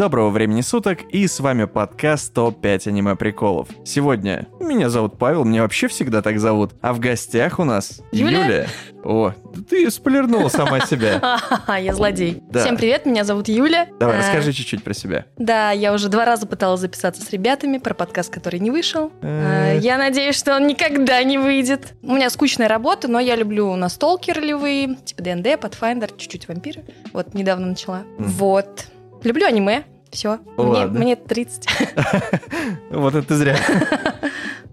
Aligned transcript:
Доброго 0.00 0.30
времени 0.30 0.62
суток, 0.62 1.00
и 1.10 1.26
с 1.26 1.40
вами 1.40 1.66
подкаст 1.66 2.32
ТОП-5 2.32 2.88
аниме-приколов. 2.88 3.68
Сегодня 3.84 4.46
меня 4.58 4.88
зовут 4.88 5.18
Павел, 5.18 5.44
меня 5.44 5.60
вообще 5.60 5.88
всегда 5.88 6.22
так 6.22 6.40
зовут, 6.40 6.72
а 6.80 6.94
в 6.94 7.00
гостях 7.00 7.58
у 7.58 7.64
нас 7.64 8.00
Юля. 8.10 8.46
Юля. 8.46 8.66
О, 9.04 9.34
ты 9.68 9.90
сплернула 9.90 10.48
сама 10.48 10.80
себя. 10.86 11.38
Я 11.78 11.94
злодей. 11.94 12.42
Всем 12.50 12.78
привет, 12.78 13.04
меня 13.04 13.24
зовут 13.24 13.48
Юля. 13.48 13.88
Давай, 14.00 14.16
А, 14.16 14.18
расскажи 14.20 14.54
чуть-чуть 14.54 14.82
про 14.82 14.94
себя. 14.94 15.26
Да, 15.36 15.70
я 15.72 15.92
уже 15.92 16.08
два 16.08 16.24
раза 16.24 16.46
пыталась 16.46 16.80
записаться 16.80 17.22
с 17.22 17.28
ребятами 17.28 17.76
про 17.76 17.92
подкаст, 17.92 18.32
который 18.32 18.58
не 18.58 18.70
вышел. 18.70 19.12
Э. 19.20 19.74
А, 19.74 19.78
Я 19.78 19.98
надеюсь, 19.98 20.34
что 20.34 20.56
он 20.56 20.66
никогда 20.66 21.22
не 21.24 21.36
выйдет. 21.36 21.92
У 22.00 22.14
меня 22.14 22.30
скучная 22.30 22.68
работа, 22.68 23.06
но 23.06 23.20
я 23.20 23.36
люблю 23.36 23.76
настолки 23.76 24.30
ролевые, 24.30 24.96
типа 25.04 25.22
ДНД, 25.22 25.46
Pathfinder, 25.62 26.10
чуть-чуть 26.16 26.48
вампиры. 26.48 26.84
Вот, 27.12 27.34
недавно 27.34 27.66
начала. 27.66 28.04
Вот. 28.16 28.86
Люблю 29.22 29.46
аниме. 29.46 29.84
Все. 30.10 30.38
Мне, 30.56 30.66
Ладно. 30.66 30.98
мне 31.00 31.16
30. 31.16 31.66
Вот 32.90 33.14
это 33.14 33.36
зря. 33.36 33.56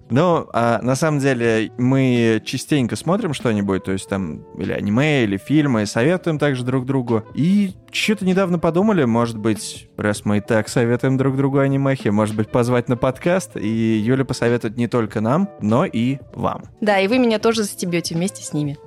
Ну, 0.10 0.48
а 0.54 0.80
на 0.82 0.96
самом 0.96 1.20
деле, 1.20 1.70
мы 1.78 2.42
частенько 2.46 2.96
смотрим 2.96 3.34
что-нибудь, 3.34 3.84
то 3.84 3.92
есть 3.92 4.08
там 4.08 4.44
или 4.58 4.72
аниме, 4.72 5.26
или 5.26 5.36
фильмы, 5.36 5.86
советуем 5.86 6.40
также 6.40 6.64
друг 6.64 6.86
другу. 6.86 7.24
И 7.34 7.74
что-то 7.92 8.26
недавно 8.26 8.58
подумали, 8.58 9.04
может 9.04 9.38
быть, 9.38 9.90
раз 9.98 10.24
мы 10.24 10.38
и 10.38 10.40
так 10.40 10.70
советуем 10.70 11.18
друг 11.18 11.36
другу 11.36 11.60
анимехи, 11.60 12.08
может 12.08 12.38
быть, 12.38 12.50
позвать 12.50 12.88
на 12.88 12.96
подкаст, 12.96 13.58
и 13.58 13.68
Юля 13.68 14.24
посоветует 14.24 14.78
не 14.78 14.88
только 14.88 15.20
нам, 15.20 15.50
но 15.62 15.84
и 15.86 16.20
вам. 16.34 16.64
Да, 16.80 17.00
и 17.00 17.10
вы 17.10 17.20
меня 17.20 17.38
тоже 17.40 17.64
застебете 17.64 18.16
вместе 18.16 18.44
с 18.44 18.54
ними. 18.54 18.78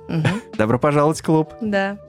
Добро 0.57 0.79
пожаловать 0.79 1.19
в 1.19 1.23
клуб. 1.23 1.53
Да. 1.61 1.99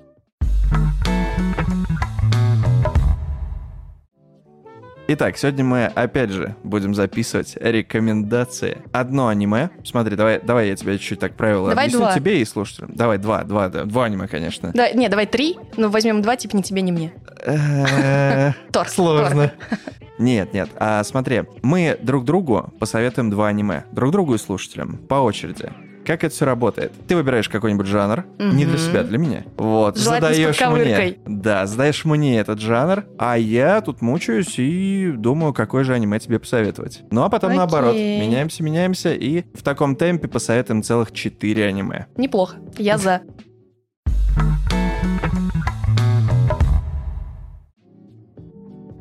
Итак, 5.15 5.37
сегодня 5.37 5.63
мы 5.63 5.85
опять 5.85 6.31
же 6.31 6.57
будем 6.65 6.95
записывать 6.95 7.59
рекомендации. 7.61 8.79
Одно 8.93 9.29
аниме. 9.29 9.69
Смотри, 9.85 10.17
давай, 10.17 10.41
давай 10.41 10.69
я 10.69 10.77
тебе 10.77 10.97
чуть-чуть 10.99 11.21
так 11.21 11.35
правила 11.37 11.69
Давай 11.69 11.85
объясню 11.85 12.01
два. 12.01 12.15
тебе 12.15 12.41
и 12.41 12.45
слушателям. 12.47 12.93
Давай 12.95 13.19
два, 13.19 13.45
два, 13.45 13.69
да, 13.69 13.85
два 13.85 14.07
аниме, 14.07 14.27
конечно. 14.27 14.71
Да, 14.73 14.91
не, 14.93 15.11
давай 15.11 15.27
три, 15.27 15.59
но 15.77 15.91
возьмем 15.91 16.23
два, 16.23 16.37
типа 16.37 16.57
ни 16.57 16.63
тебе, 16.63 16.81
ни 16.81 16.93
мне. 16.93 17.13
Тор. 18.73 18.89
Сложно. 18.89 19.53
Нет, 20.19 20.55
нет. 20.55 20.71
А 20.77 21.03
смотри, 21.05 21.43
мы 21.63 21.99
друг 22.01 22.25
другу 22.25 22.73
посоветуем 22.79 23.29
два 23.29 23.49
аниме. 23.49 23.85
Друг 23.93 24.13
другу 24.13 24.35
и 24.35 24.39
слушателям. 24.39 24.97
По 24.97 25.17
очереди. 25.17 25.71
Как 26.13 26.25
это 26.25 26.35
все 26.35 26.45
работает? 26.45 26.93
Ты 27.09 27.17
выбираешь 27.17 27.49
какой-нибудь 27.49 27.87
жанр, 27.87 28.27
не 28.39 28.67
для 28.67 28.77
себя, 28.77 29.03
для 29.03 29.17
меня. 29.17 29.45
Вот, 29.57 29.97
Желательно 29.97 30.35
задаешь 30.35 30.61
мне. 30.61 31.17
Да, 31.25 31.65
задаешь 31.65 32.05
мне 32.05 32.39
этот 32.39 32.61
жанр, 32.61 33.07
а 33.19 33.39
я 33.39 33.81
тут 33.81 34.03
мучаюсь 34.03 34.59
и 34.59 35.11
думаю, 35.17 35.55
какой 35.55 35.85
же 35.85 35.95
аниме 35.95 36.19
тебе 36.19 36.39
посоветовать. 36.39 37.01
Ну 37.11 37.23
а 37.23 37.31
потом 37.31 37.53
Окей. 37.53 37.57
наоборот, 37.57 37.95
меняемся, 37.95 38.63
меняемся 38.63 39.15
и 39.15 39.45
в 39.55 39.63
таком 39.63 39.97
темпе 39.97 40.29
посоветуем 40.29 40.83
целых 40.83 41.13
четыре 41.13 41.65
аниме. 41.65 42.09
Неплохо. 42.19 42.59
Я 42.77 42.99
за. 42.99 43.23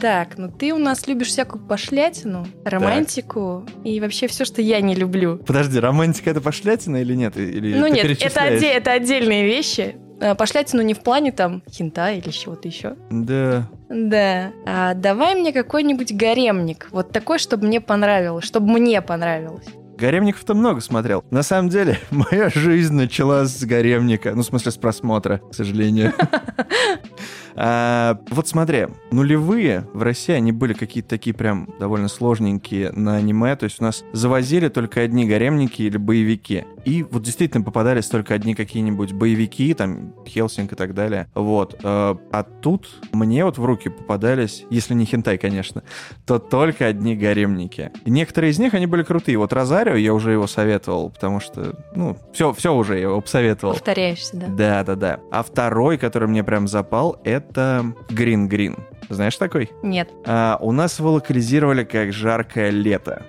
Так, 0.01 0.37
ну 0.39 0.49
ты 0.49 0.73
у 0.73 0.79
нас 0.79 1.07
любишь 1.07 1.27
всякую 1.27 1.63
пошлятину, 1.63 2.47
романтику 2.65 3.65
и 3.83 3.99
вообще 3.99 4.27
все, 4.27 4.45
что 4.45 4.61
я 4.61 4.81
не 4.81 4.95
люблю. 4.95 5.37
Подожди, 5.37 5.79
романтика 5.79 6.31
это 6.31 6.41
пошлятина 6.41 6.97
или 6.97 7.13
нет? 7.13 7.37
Или 7.37 7.75
ну 7.77 7.85
нет, 7.85 8.05
это, 8.19 8.39
отде- 8.41 8.71
это 8.71 8.93
отдельные 8.93 9.45
вещи. 9.45 9.95
А, 10.19 10.33
Пошлятину 10.33 10.81
не 10.81 10.95
в 10.95 11.01
плане 11.01 11.31
там 11.31 11.61
хинта 11.69 12.11
или 12.11 12.29
чего-то 12.31 12.67
еще. 12.67 12.95
Да. 13.11 13.67
Да. 13.89 14.51
А 14.65 14.93
давай 14.95 15.35
мне 15.35 15.53
какой-нибудь 15.53 16.13
гаремник. 16.15 16.87
Вот 16.91 17.11
такой, 17.11 17.37
чтобы 17.37 17.67
мне 17.67 17.79
понравилось. 17.79 18.45
Чтобы 18.45 18.71
мне 18.71 19.01
понравилось. 19.01 19.65
Гаремников-то 19.97 20.55
много 20.55 20.81
смотрел. 20.81 21.23
На 21.29 21.43
самом 21.43 21.69
деле, 21.69 21.99
моя 22.09 22.49
жизнь 22.49 22.93
началась 22.95 23.51
с 23.51 23.63
гаремника. 23.63 24.33
Ну, 24.33 24.41
в 24.41 24.45
смысле, 24.45 24.71
с 24.71 24.77
просмотра, 24.77 25.41
к 25.51 25.53
сожалению. 25.53 26.13
А, 27.55 28.19
Вот 28.29 28.47
смотри, 28.47 28.87
нулевые 29.11 29.87
в 29.93 30.01
России, 30.01 30.33
они 30.33 30.51
были 30.51 30.73
какие-то 30.73 31.09
такие 31.09 31.35
прям 31.35 31.69
довольно 31.79 32.07
сложненькие 32.07 32.91
на 32.91 33.15
аниме. 33.17 33.55
То 33.55 33.65
есть 33.65 33.81
у 33.81 33.83
нас 33.83 34.03
завозили 34.13 34.69
только 34.69 35.01
одни 35.01 35.27
гаремники 35.27 35.81
или 35.81 35.97
боевики. 35.97 36.65
И 36.85 37.03
вот 37.03 37.23
действительно 37.23 37.63
попадались 37.63 38.07
только 38.07 38.33
одни 38.33 38.55
какие-нибудь 38.55 39.13
боевики, 39.13 39.73
там, 39.73 40.13
Хелсинг 40.27 40.73
и 40.73 40.75
так 40.75 40.93
далее. 40.93 41.27
Вот. 41.35 41.75
э, 41.75 42.15
А 42.31 42.43
тут 42.43 42.89
мне 43.13 43.45
вот 43.45 43.57
в 43.57 43.65
руки 43.65 43.89
попадались, 43.89 44.65
если 44.69 44.93
не 44.93 45.05
хентай, 45.05 45.37
конечно, 45.37 45.83
то 46.25 46.39
только 46.39 46.85
одни 46.87 47.15
гаремники. 47.15 47.91
И 48.05 48.11
некоторые 48.11 48.51
из 48.51 48.59
них, 48.59 48.73
они 48.73 48.87
были 48.87 49.03
крутые. 49.03 49.37
Вот 49.37 49.53
Розарио, 49.53 49.95
я 49.95 50.13
уже 50.13 50.31
его 50.31 50.47
советовал, 50.47 51.09
потому 51.09 51.39
что, 51.39 51.75
ну, 51.95 52.17
все, 52.33 52.53
все 52.53 52.73
уже 52.73 52.95
я 52.95 53.01
его 53.03 53.21
посоветовал. 53.21 53.73
Повторяешься, 53.73 54.35
да. 54.37 54.47
Да, 54.47 54.83
да, 54.83 54.95
да. 54.95 55.19
А 55.31 55.43
второй, 55.43 55.97
который 55.97 56.27
мне 56.27 56.43
прям 56.43 56.67
запал, 56.67 57.19
это 57.23 57.93
Green 58.09 58.49
Green. 58.49 58.79
Знаешь 59.09 59.35
такой? 59.35 59.69
Нет. 59.83 60.09
А, 60.25 60.57
у 60.61 60.71
нас 60.71 60.97
его 60.99 61.11
локализировали 61.11 61.83
как 61.83 62.13
«Жаркое 62.13 62.69
лето». 62.69 63.25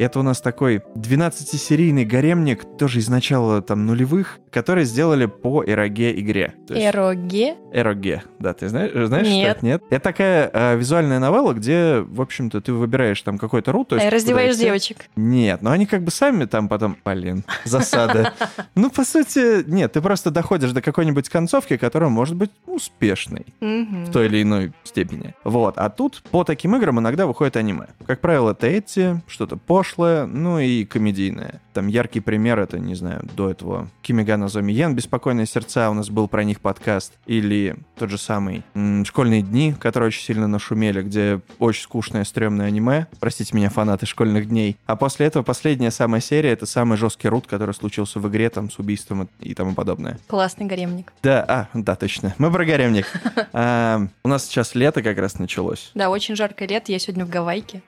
Это 0.00 0.18
у 0.18 0.22
нас 0.22 0.40
такой 0.40 0.82
12-серийный 0.96 2.06
гаремник, 2.06 2.64
тоже 2.78 3.00
из 3.00 3.10
начала 3.10 3.60
там 3.60 3.84
нулевых, 3.84 4.40
который 4.50 4.84
сделали 4.84 5.26
по 5.26 5.62
эроге 5.62 6.18
игре. 6.18 6.54
Есть- 6.70 6.86
Эроге. 6.86 7.56
Эроге, 7.70 8.22
да, 8.38 8.54
ты 8.54 8.68
знаешь, 8.70 8.92
знаешь 8.92 9.26
что 9.26 9.36
Нет. 9.36 9.56
это? 9.58 9.66
Нет. 9.66 9.82
Это 9.90 10.00
такая 10.02 10.50
э, 10.52 10.76
визуальная 10.78 11.18
новелла, 11.18 11.52
где, 11.52 12.00
в 12.00 12.22
общем-то, 12.22 12.62
ты 12.62 12.72
выбираешь 12.72 13.20
там 13.20 13.36
какой-то 13.36 13.72
рут. 13.72 13.92
есть 13.92 14.06
А, 14.06 14.08
Раздеваешь 14.10 14.56
девочек. 14.56 15.04
Нет, 15.16 15.60
но 15.60 15.70
они 15.70 15.84
как 15.84 16.02
бы 16.02 16.10
сами 16.10 16.46
там 16.46 16.68
потом, 16.70 16.96
блин, 17.04 17.44
засада. 17.64 18.32
Ну, 18.74 18.88
по 18.88 19.04
сути, 19.04 19.68
нет, 19.70 19.92
ты 19.92 20.00
просто 20.00 20.30
доходишь 20.30 20.72
до 20.72 20.80
какой-нибудь 20.80 21.28
концовки, 21.28 21.76
которая 21.76 22.08
может 22.08 22.36
быть 22.36 22.50
успешной 22.66 23.44
в 23.60 24.10
той 24.10 24.26
или 24.26 24.42
иной 24.42 24.72
степени. 24.84 25.34
Вот, 25.44 25.76
а 25.76 25.90
тут 25.90 26.22
по 26.30 26.44
таким 26.44 26.74
играм 26.76 26.98
иногда 26.98 27.26
выходит 27.26 27.56
аниме. 27.56 27.88
Как 28.06 28.20
правило, 28.20 28.52
это 28.52 28.66
эти, 28.66 29.20
что-то 29.26 29.56
пошлое, 29.90 30.26
ну 30.26 30.58
и 30.58 30.84
комедийное. 30.84 31.60
Там 31.72 31.86
яркий 31.86 32.20
пример, 32.20 32.58
это, 32.58 32.78
не 32.78 32.94
знаю, 32.94 33.22
до 33.36 33.50
этого 33.50 33.88
Кимигана 34.02 34.48
Зомиен, 34.48 34.94
«Беспокойные 34.94 35.46
сердца», 35.46 35.90
у 35.90 35.94
нас 35.94 36.10
был 36.10 36.28
про 36.28 36.42
них 36.44 36.60
подкаст. 36.60 37.12
Или 37.26 37.76
тот 37.96 38.10
же 38.10 38.18
самый 38.18 38.62
«Школьные 39.04 39.42
дни», 39.42 39.74
которые 39.78 40.08
очень 40.08 40.22
сильно 40.22 40.48
нашумели, 40.48 41.02
где 41.02 41.40
очень 41.58 41.82
скучное, 41.82 42.24
стрёмное 42.24 42.66
аниме. 42.66 43.06
Простите 43.20 43.54
меня, 43.56 43.70
фанаты 43.70 44.06
«Школьных 44.06 44.48
дней». 44.48 44.76
А 44.86 44.96
после 44.96 45.26
этого 45.26 45.42
последняя 45.42 45.90
самая 45.90 46.20
серия— 46.20 46.50
это 46.52 46.66
самый 46.66 46.96
жесткий 46.96 47.28
рут, 47.28 47.46
который 47.46 47.74
случился 47.74 48.18
в 48.18 48.28
игре, 48.28 48.50
там, 48.50 48.70
с 48.70 48.78
убийством 48.78 49.28
и 49.40 49.54
тому 49.54 49.74
подобное. 49.74 50.18
Классный 50.26 50.66
гаремник. 50.66 51.12
Да, 51.22 51.44
а, 51.46 51.68
да, 51.74 51.94
точно. 51.94 52.34
Мы 52.38 52.50
про 52.50 52.64
гаремник. 52.64 53.06
А, 53.52 54.06
У 54.22 54.28
нас 54.28 54.46
сейчас 54.46 54.74
лето 54.74 55.02
как 55.02 55.18
раз 55.18 55.38
началось. 55.38 55.90
Да, 55.94 56.08
очень 56.10 56.36
жаркое 56.36 56.68
лето. 56.68 56.92
Я 56.92 56.98
сегодня 56.98 57.24
в 57.24 57.28
Гавайке. 57.28 57.82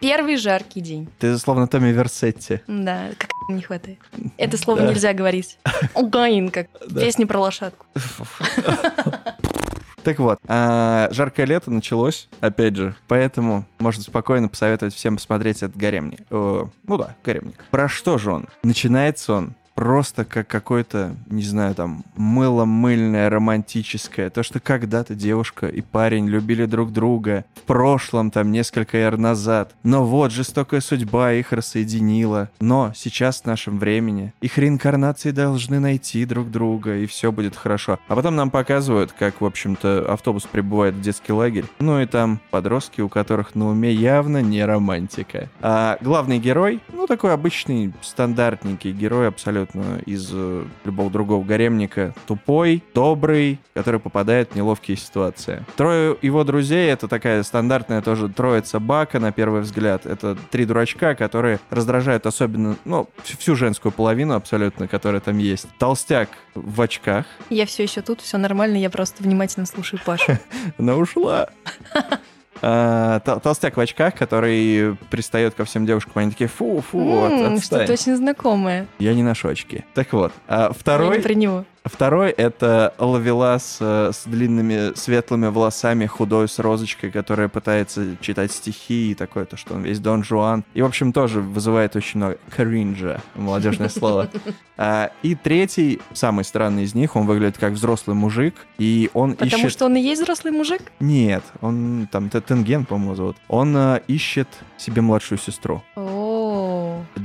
Первый 0.00 0.36
жаркий 0.36 0.80
день. 0.80 1.08
Ты 1.18 1.33
словно 1.38 1.66
Томми 1.66 1.88
Версетти. 1.92 2.60
Да, 2.66 3.08
как 3.18 3.30
не 3.48 3.62
хватает. 3.62 3.98
Это 4.36 4.56
слово 4.56 4.80
Да. 4.80 4.88
нельзя 4.88 5.12
говорить. 5.12 5.58
Угаин, 5.94 6.50
как 6.50 6.68
Да. 6.88 7.00
песни 7.00 7.24
про 7.24 7.38
лошадку. 7.40 7.86
Так 10.02 10.18
вот, 10.18 10.38
а, 10.46 11.08
жаркое 11.12 11.46
лето 11.46 11.70
началось, 11.70 12.28
опять 12.40 12.76
же, 12.76 12.94
поэтому 13.08 13.64
можно 13.78 14.02
спокойно 14.02 14.48
посоветовать 14.48 14.92
всем 14.94 15.16
посмотреть 15.16 15.62
этот 15.62 15.78
гаремник. 15.78 16.20
О, 16.30 16.68
ну 16.86 16.98
да, 16.98 17.16
гаремник. 17.24 17.64
Про 17.70 17.88
что 17.88 18.18
же 18.18 18.30
он? 18.30 18.46
Начинается 18.62 19.32
он 19.32 19.54
просто 19.74 20.24
как 20.24 20.46
какое-то, 20.46 21.14
не 21.26 21.42
знаю, 21.42 21.74
там, 21.74 22.04
мыло-мыльное, 22.16 23.28
романтическое. 23.28 24.30
То, 24.30 24.42
что 24.42 24.60
когда-то 24.60 25.14
девушка 25.14 25.66
и 25.66 25.80
парень 25.80 26.28
любили 26.28 26.64
друг 26.66 26.92
друга 26.92 27.44
в 27.54 27.62
прошлом, 27.62 28.30
там, 28.30 28.52
несколько 28.52 28.98
эр 28.98 29.18
назад. 29.18 29.74
Но 29.82 30.04
вот, 30.04 30.32
жестокая 30.32 30.80
судьба 30.80 31.32
их 31.32 31.52
рассоединила. 31.52 32.50
Но 32.60 32.92
сейчас, 32.94 33.42
в 33.42 33.46
нашем 33.46 33.78
времени, 33.78 34.32
их 34.40 34.58
реинкарнации 34.58 35.32
должны 35.32 35.80
найти 35.80 36.24
друг 36.24 36.50
друга, 36.50 36.96
и 36.96 37.06
все 37.06 37.32
будет 37.32 37.56
хорошо. 37.56 37.98
А 38.08 38.14
потом 38.14 38.36
нам 38.36 38.50
показывают, 38.50 39.12
как, 39.12 39.40
в 39.40 39.44
общем-то, 39.44 40.12
автобус 40.12 40.44
прибывает 40.44 40.94
в 40.94 41.00
детский 41.00 41.32
лагерь. 41.32 41.66
Ну 41.80 42.00
и 42.00 42.06
там 42.06 42.40
подростки, 42.50 43.00
у 43.00 43.08
которых 43.08 43.54
на 43.54 43.68
уме 43.68 43.92
явно 43.92 44.40
не 44.42 44.64
романтика. 44.64 45.48
А 45.60 45.98
главный 46.00 46.38
герой, 46.38 46.80
ну, 46.92 47.06
такой 47.06 47.32
обычный, 47.32 47.92
стандартненький 48.02 48.92
герой 48.92 49.28
абсолютно 49.28 49.63
абсолютно 49.64 50.00
из 50.06 50.30
э, 50.32 50.64
любого 50.84 51.10
другого 51.10 51.44
гаремника. 51.44 52.14
Тупой, 52.26 52.82
добрый, 52.94 53.58
который 53.74 54.00
попадает 54.00 54.52
в 54.52 54.56
неловкие 54.56 54.96
ситуации. 54.96 55.64
Трое 55.76 56.16
его 56.22 56.44
друзей— 56.44 56.88
это 56.90 57.08
такая 57.08 57.42
стандартная 57.42 58.02
тоже 58.02 58.28
троица 58.28 58.80
Бака, 58.80 59.20
на 59.20 59.32
первый 59.32 59.62
взгляд. 59.62 60.06
Это 60.06 60.36
три 60.50 60.64
дурачка, 60.64 61.14
которые 61.14 61.60
раздражают 61.70 62.26
особенно, 62.26 62.76
ну, 62.84 63.08
всю 63.22 63.56
женскую 63.56 63.92
половину 63.92 64.34
абсолютно, 64.34 64.88
которая 64.88 65.20
там 65.20 65.38
есть. 65.38 65.66
Толстяк 65.78 66.28
в 66.54 66.80
очках. 66.80 67.26
Я 67.50 67.66
все 67.66 67.82
еще 67.84 68.02
тут, 68.02 68.20
все 68.20 68.38
нормально, 68.38 68.76
я 68.76 68.90
просто 68.90 69.22
внимательно 69.22 69.66
слушаю 69.66 70.00
Пашу. 70.04 70.38
Она 70.78 70.96
ушла. 70.96 71.48
А, 72.66 73.20
толстяк 73.20 73.76
в 73.76 73.80
очках, 73.80 74.14
который 74.14 74.96
пристает 75.10 75.54
ко 75.54 75.66
всем 75.66 75.84
девушкам, 75.84 76.12
они 76.16 76.30
такие, 76.30 76.48
фу, 76.48 76.80
фу, 76.80 77.28
Что-то 77.62 77.92
очень 77.92 78.16
знакомое. 78.16 78.86
Я 78.98 79.12
не 79.12 79.22
ношу 79.22 79.48
очки. 79.48 79.84
Так 79.92 80.14
вот, 80.14 80.32
а 80.48 80.72
второй... 80.72 81.20
Про 81.20 81.34
него. 81.34 81.66
Второй— 81.84 82.30
это 82.36 82.94
Лавелас 82.98 83.76
э, 83.78 84.10
с 84.14 84.24
длинными 84.24 84.96
светлыми 84.96 85.48
волосами, 85.48 86.06
худой, 86.06 86.48
с 86.48 86.58
розочкой, 86.58 87.10
которая 87.10 87.48
пытается 87.48 88.16
читать 88.22 88.52
стихи 88.52 89.10
и 89.10 89.14
такое-то, 89.14 89.58
что 89.58 89.74
он 89.74 89.82
весь 89.82 90.00
Дон 90.00 90.24
Жуан. 90.24 90.64
И, 90.72 90.80
в 90.80 90.86
общем, 90.86 91.12
тоже 91.12 91.42
вызывает 91.42 91.94
очень 91.94 92.20
много 92.20 92.38
кринжа, 92.50 93.20
молодежное 93.34 93.88
слово. 93.88 94.30
А, 94.76 95.12
и 95.22 95.36
третий, 95.36 96.00
самый 96.14 96.44
странный 96.44 96.82
из 96.82 96.96
них, 96.96 97.14
он 97.14 97.26
выглядит 97.26 97.58
как 97.58 97.74
взрослый 97.74 98.16
мужик, 98.16 98.56
и 98.76 99.08
он 99.14 99.36
Потому 99.36 99.58
ищет... 99.58 99.70
что 99.70 99.84
он 99.84 99.94
и 99.94 100.00
есть 100.00 100.20
взрослый 100.20 100.52
мужик? 100.52 100.82
Нет, 100.98 101.44
он 101.60 102.08
там 102.10 102.28
Тенген, 102.28 102.84
по-моему, 102.84 103.14
зовут. 103.14 103.36
Он 103.46 103.72
а, 103.76 104.02
ищет 104.08 104.48
себе 104.76 105.00
младшую 105.00 105.38
сестру. 105.38 105.80
О, 105.94 106.53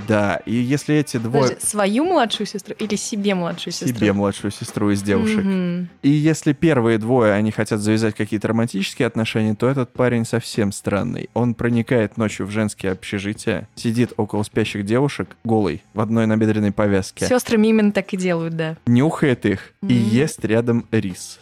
Да, 0.07 0.42
и 0.45 0.54
если 0.54 0.95
эти 0.95 1.18
двое... 1.18 1.44
Подожди, 1.44 1.66
свою 1.66 2.06
младшую 2.06 2.48
сестру 2.48 2.75
или 2.77 2.95
себе 2.95 3.36
младшую 3.36 3.74
сестру? 3.74 3.95
Себе 3.95 4.13
младшую 4.13 4.51
сестру 4.51 4.92
из 4.92 5.01
девушек. 5.01 5.44
Мгм. 5.44 5.89
И 6.01 6.10
если 6.10 6.54
первые 6.54 6.98
двое, 6.98 7.33
они 7.33 7.51
хотят 7.51 7.80
завязать 7.80 8.16
какие-то 8.16 8.48
романтические 8.50 9.07
отношения, 9.07 9.56
то 9.56 9.68
этот 9.69 9.94
парень 9.94 10.25
совсем 10.25 10.71
странный. 10.71 11.30
Он 11.33 11.54
проникает 11.54 12.18
ночью 12.18 12.45
в 12.45 12.51
женские 12.51 12.92
общежития, 12.94 13.68
сидит 13.75 14.13
около 14.18 14.44
спящих 14.44 14.86
девушек, 14.86 15.36
голый, 15.44 15.83
в 15.94 16.00
одной 16.01 16.25
набедренной 16.25 16.71
повязке, 16.71 17.27
Сестры 17.27 17.57
именно 17.62 17.92
так 17.92 18.13
и 18.13 18.18
делают, 18.18 18.56
да. 18.56 18.77
нюхает 18.86 19.45
их 19.45 19.74
и 19.83 19.86
Мгм. 19.86 20.10
ест 20.10 20.45
рядом 20.45 20.86
рис. 20.92 21.39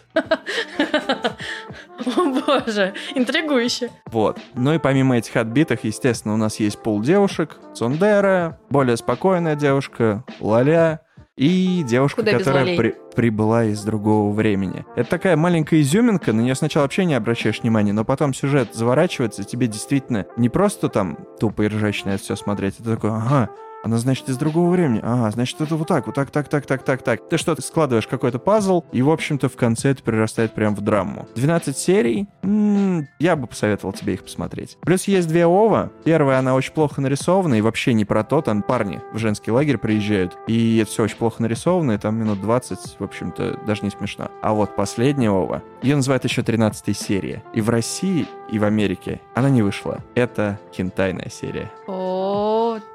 О 2.16 2.24
боже, 2.26 2.94
интригующе. 3.16 3.90
Вот. 4.08 4.40
Ну 4.56 4.74
и 4.74 4.78
помимо 4.78 5.18
этих 5.18 5.36
отбитых, 5.36 5.84
естественно, 5.84 6.34
у 6.34 6.38
нас 6.38 6.60
есть 6.60 6.78
пол 6.82 7.02
девушек. 7.02 7.58
Цундера, 7.74 8.60
более 8.70 8.98
спокойная 8.98 9.56
девушка, 9.56 10.24
Лаля 10.40 11.02
и 11.36 11.84
девушка, 11.88 12.22
Куда 12.22 12.38
которая 12.38 12.76
при- 12.78 12.96
прибыла 13.16 13.66
из 13.66 13.84
другого 13.84 14.34
времени. 14.34 14.86
Это 14.96 15.10
такая 15.10 15.36
маленькая 15.38 15.82
изюминка, 15.82 16.34
на 16.34 16.42
нее 16.42 16.56
сначала 16.56 16.84
вообще 16.84 17.06
не 17.06 17.14
обращаешь 17.14 17.62
внимания, 17.62 17.94
но 17.94 18.04
потом 18.04 18.34
сюжет 18.34 18.74
заворачивается, 18.74 19.44
и 19.44 19.46
тебе 19.46 19.68
действительно 19.68 20.26
не 20.36 20.50
просто 20.50 20.90
там 20.90 21.18
тупо 21.40 21.62
и 21.64 21.68
ржачно 21.68 22.10
это 22.12 22.24
все 22.24 22.36
смотреть, 22.36 22.80
это 22.80 22.96
такой, 22.96 23.12
ага, 23.12 23.50
она, 23.84 23.98
значит, 23.98 24.30
из 24.30 24.38
другого 24.38 24.70
времени. 24.70 25.00
Ага, 25.04 25.32
значит, 25.32 25.60
это 25.62 25.76
вот 25.76 25.88
так, 25.88 26.06
вот 26.08 26.16
так, 26.16 26.32
так, 26.32 26.48
так, 26.48 26.66
так, 26.66 26.84
так, 26.84 27.02
так. 27.02 27.30
Ты 27.30 27.38
что-то 27.38 27.62
складываешь 27.62 28.08
какой-то 28.08 28.40
пазл, 28.40 28.84
и, 28.92 29.02
в 29.02 29.10
общем-то, 29.10 29.50
в 29.50 29.56
конце 29.56 29.92
это 29.92 30.04
перерастает 30.04 30.54
прям 30.54 30.76
в 30.76 30.82
драму. 30.82 31.28
12 31.36 31.78
серий. 31.78 32.28
М, 32.44 33.08
я 33.20 33.36
бы 33.36 33.48
посоветовал 33.48 33.94
тебе 33.94 34.16
их 34.16 34.24
посмотреть. 34.24 34.78
Плюс 34.82 35.06
есть 35.06 35.28
две 35.28 35.46
ова. 35.46 35.92
Первая, 36.04 36.40
она 36.40 36.56
очень 36.56 36.74
плохо 36.74 37.02
нарисована, 37.02 37.56
и 37.56 37.62
вообще 37.62 37.94
не 37.94 38.06
про 38.06 38.24
то. 38.24 38.42
Там 38.42 38.62
парни 38.62 39.02
в 39.14 39.18
женский 39.18 39.52
лагерь 39.52 39.78
приезжают, 39.78 40.38
и 40.48 40.78
это 40.78 40.90
все 40.90 41.04
очень 41.04 41.18
плохо 41.18 41.42
нарисовано, 41.42 41.94
и 41.94 41.98
там 41.98 42.16
минут 42.16 42.42
20, 42.42 42.98
в 43.00 43.04
общем-то, 43.04 43.60
даже 43.66 43.84
не 43.84 43.90
смешно. 43.90 44.30
А 44.42 44.54
вот 44.54 44.76
последняя 44.76 45.30
ова, 45.32 45.64
ее 45.82 45.96
называют 45.96 46.24
еще 46.24 46.44
13 46.44 46.98
серия. 46.98 47.44
И 47.54 47.62
в 47.62 47.70
России, 47.70 48.28
и 48.52 48.60
в 48.60 48.64
Америке 48.64 49.22
она 49.36 49.50
не 49.50 49.62
вышла. 49.62 50.00
Это 50.16 50.60
хентайная 50.74 51.30
серия. 51.30 51.72
О, 51.88 52.17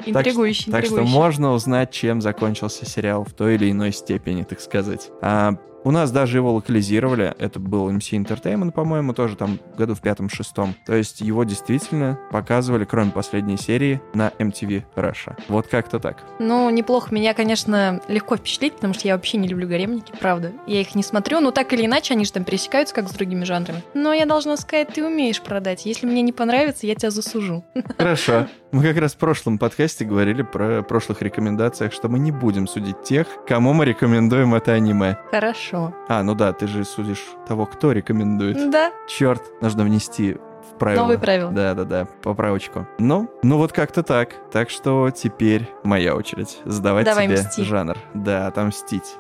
интригующе, 0.07 0.71
Так 0.71 0.85
что 0.85 0.95
интригующе. 0.97 1.15
можно 1.15 1.53
узнать, 1.53 1.91
чем 1.91 2.21
закончился 2.21 2.87
сериал 2.87 3.25
в 3.25 3.33
той 3.33 3.55
или 3.57 3.71
иной 3.71 3.93
степени, 3.93 4.43
так 4.43 4.61
сказать. 4.61 5.11
А, 5.21 5.55
у 5.85 5.91
нас 5.91 6.11
даже 6.11 6.39
его 6.39 6.53
локализировали. 6.53 7.35
Это 7.39 7.59
был 7.59 7.91
MC 7.91 8.23
Entertainment, 8.23 8.73
по-моему, 8.73 9.13
тоже 9.15 9.37
там 9.37 9.59
году 9.77 9.95
в 9.95 10.01
пятом-шестом. 10.01 10.75
То 10.87 10.95
есть 10.95 11.21
его 11.21 11.45
действительно 11.45 12.19
показывали, 12.31 12.85
кроме 12.85 13.11
последней 13.11 13.57
серии, 13.57 14.01
на 14.15 14.33
MTV 14.39 14.85
Russia. 14.97 15.37
Вот 15.49 15.67
как-то 15.67 15.99
так. 15.99 16.23
Ну, 16.39 16.71
неплохо. 16.71 17.15
Меня, 17.15 17.35
конечно, 17.35 18.01
легко 18.09 18.37
впечатлить, 18.37 18.75
потому 18.75 18.95
что 18.95 19.09
я 19.09 19.17
вообще 19.17 19.39
не 19.39 19.49
люблю 19.49 19.69
гаремники, 19.69 20.13
правда. 20.21 20.53
Я 20.67 20.81
их 20.81 20.95
не 20.95 21.03
смотрю, 21.03 21.41
но 21.41 21.51
так 21.51 21.73
или 21.73 21.87
иначе 21.87 22.15
они 22.15 22.25
же 22.25 22.33
там 22.33 22.45
пересекаются, 22.45 22.95
как 22.95 23.09
с 23.09 23.13
другими 23.13 23.45
жанрами. 23.45 23.83
Но 23.95 24.13
я 24.13 24.27
должна 24.27 24.57
сказать, 24.57 24.89
ты 24.89 25.05
умеешь 25.05 25.41
продать. 25.41 25.87
Если 25.87 26.07
мне 26.07 26.23
не 26.23 26.33
понравится, 26.33 26.87
я 26.87 26.95
тебя 26.95 27.11
засужу. 27.11 27.65
Хорошо. 27.99 28.47
Мы 28.73 28.83
как 28.83 28.97
раз 28.97 29.13
в 29.13 29.19
прошлом 29.19 29.59
подкасте 29.59 30.05
говорили 30.07 30.41
про 30.43 30.83
прошлых 30.83 31.21
рекомендациях, 31.21 31.93
что 31.93 32.09
мы 32.09 32.19
не 32.19 32.33
будем 32.33 32.67
судить 32.67 33.03
тех, 33.03 33.27
кому 33.47 33.75
мы 33.75 33.85
рекомендуем 33.85 34.55
это 34.55 34.73
аниме. 34.73 35.19
Хорошо. 35.31 35.72
А, 36.09 36.23
ну 36.23 36.35
да, 36.35 36.53
ты 36.53 36.67
же 36.67 36.85
судишь 36.85 37.25
того, 37.47 37.67
кто 37.67 37.93
рекомендует. 37.93 38.71
Да, 38.71 38.91
Черт, 39.09 39.43
нужно 39.61 39.85
внести 39.85 40.35
в 40.35 40.79
правила. 40.79 41.03
новые 41.03 41.19
правила. 41.19 41.51
Да, 41.53 41.75
да, 41.75 41.85
да, 41.85 42.07
поправочку. 42.23 42.87
Ну, 42.99 43.31
ну 43.43 43.57
вот 43.59 43.73
как-то 43.73 44.03
так. 44.03 44.31
Так 44.51 44.71
что 44.71 45.11
теперь 45.11 45.69
моя 45.85 46.15
очередь 46.15 46.61
задавать 46.65 47.05
Давай 47.05 47.27
тебе 47.27 47.37
мсти. 47.43 47.63
жанр. 47.63 47.97
Да, 48.15 48.47
отомстить. 48.47 49.17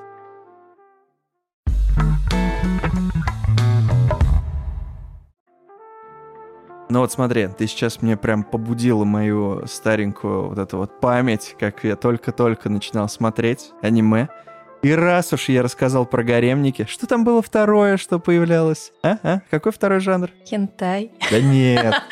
Ну 6.88 7.00
вот 7.00 7.10
смотри, 7.10 7.48
ты 7.48 7.66
сейчас 7.66 8.02
мне 8.02 8.18
прям 8.18 8.44
побудила 8.44 9.04
мою 9.04 9.66
старенькую 9.66 10.48
вот 10.50 10.58
эту 10.58 10.76
вот 10.76 11.00
память, 11.00 11.56
как 11.58 11.84
я 11.84 11.96
только-только 11.96 12.68
начинал 12.68 13.08
смотреть 13.08 13.72
аниме. 13.80 14.28
И 14.82 14.90
раз 14.92 15.32
уж 15.32 15.48
я 15.48 15.62
рассказал 15.62 16.06
про 16.06 16.24
гаремники, 16.24 16.86
что 16.88 17.06
там 17.06 17.24
было 17.24 17.40
второе, 17.40 17.96
что 17.96 18.18
появлялось? 18.18 18.92
А? 19.04 19.16
а? 19.22 19.40
Какой 19.50 19.70
второй 19.70 20.00
жанр? 20.00 20.30
Хентай. 20.44 21.12
Да 21.30 21.40
нет. 21.40 21.94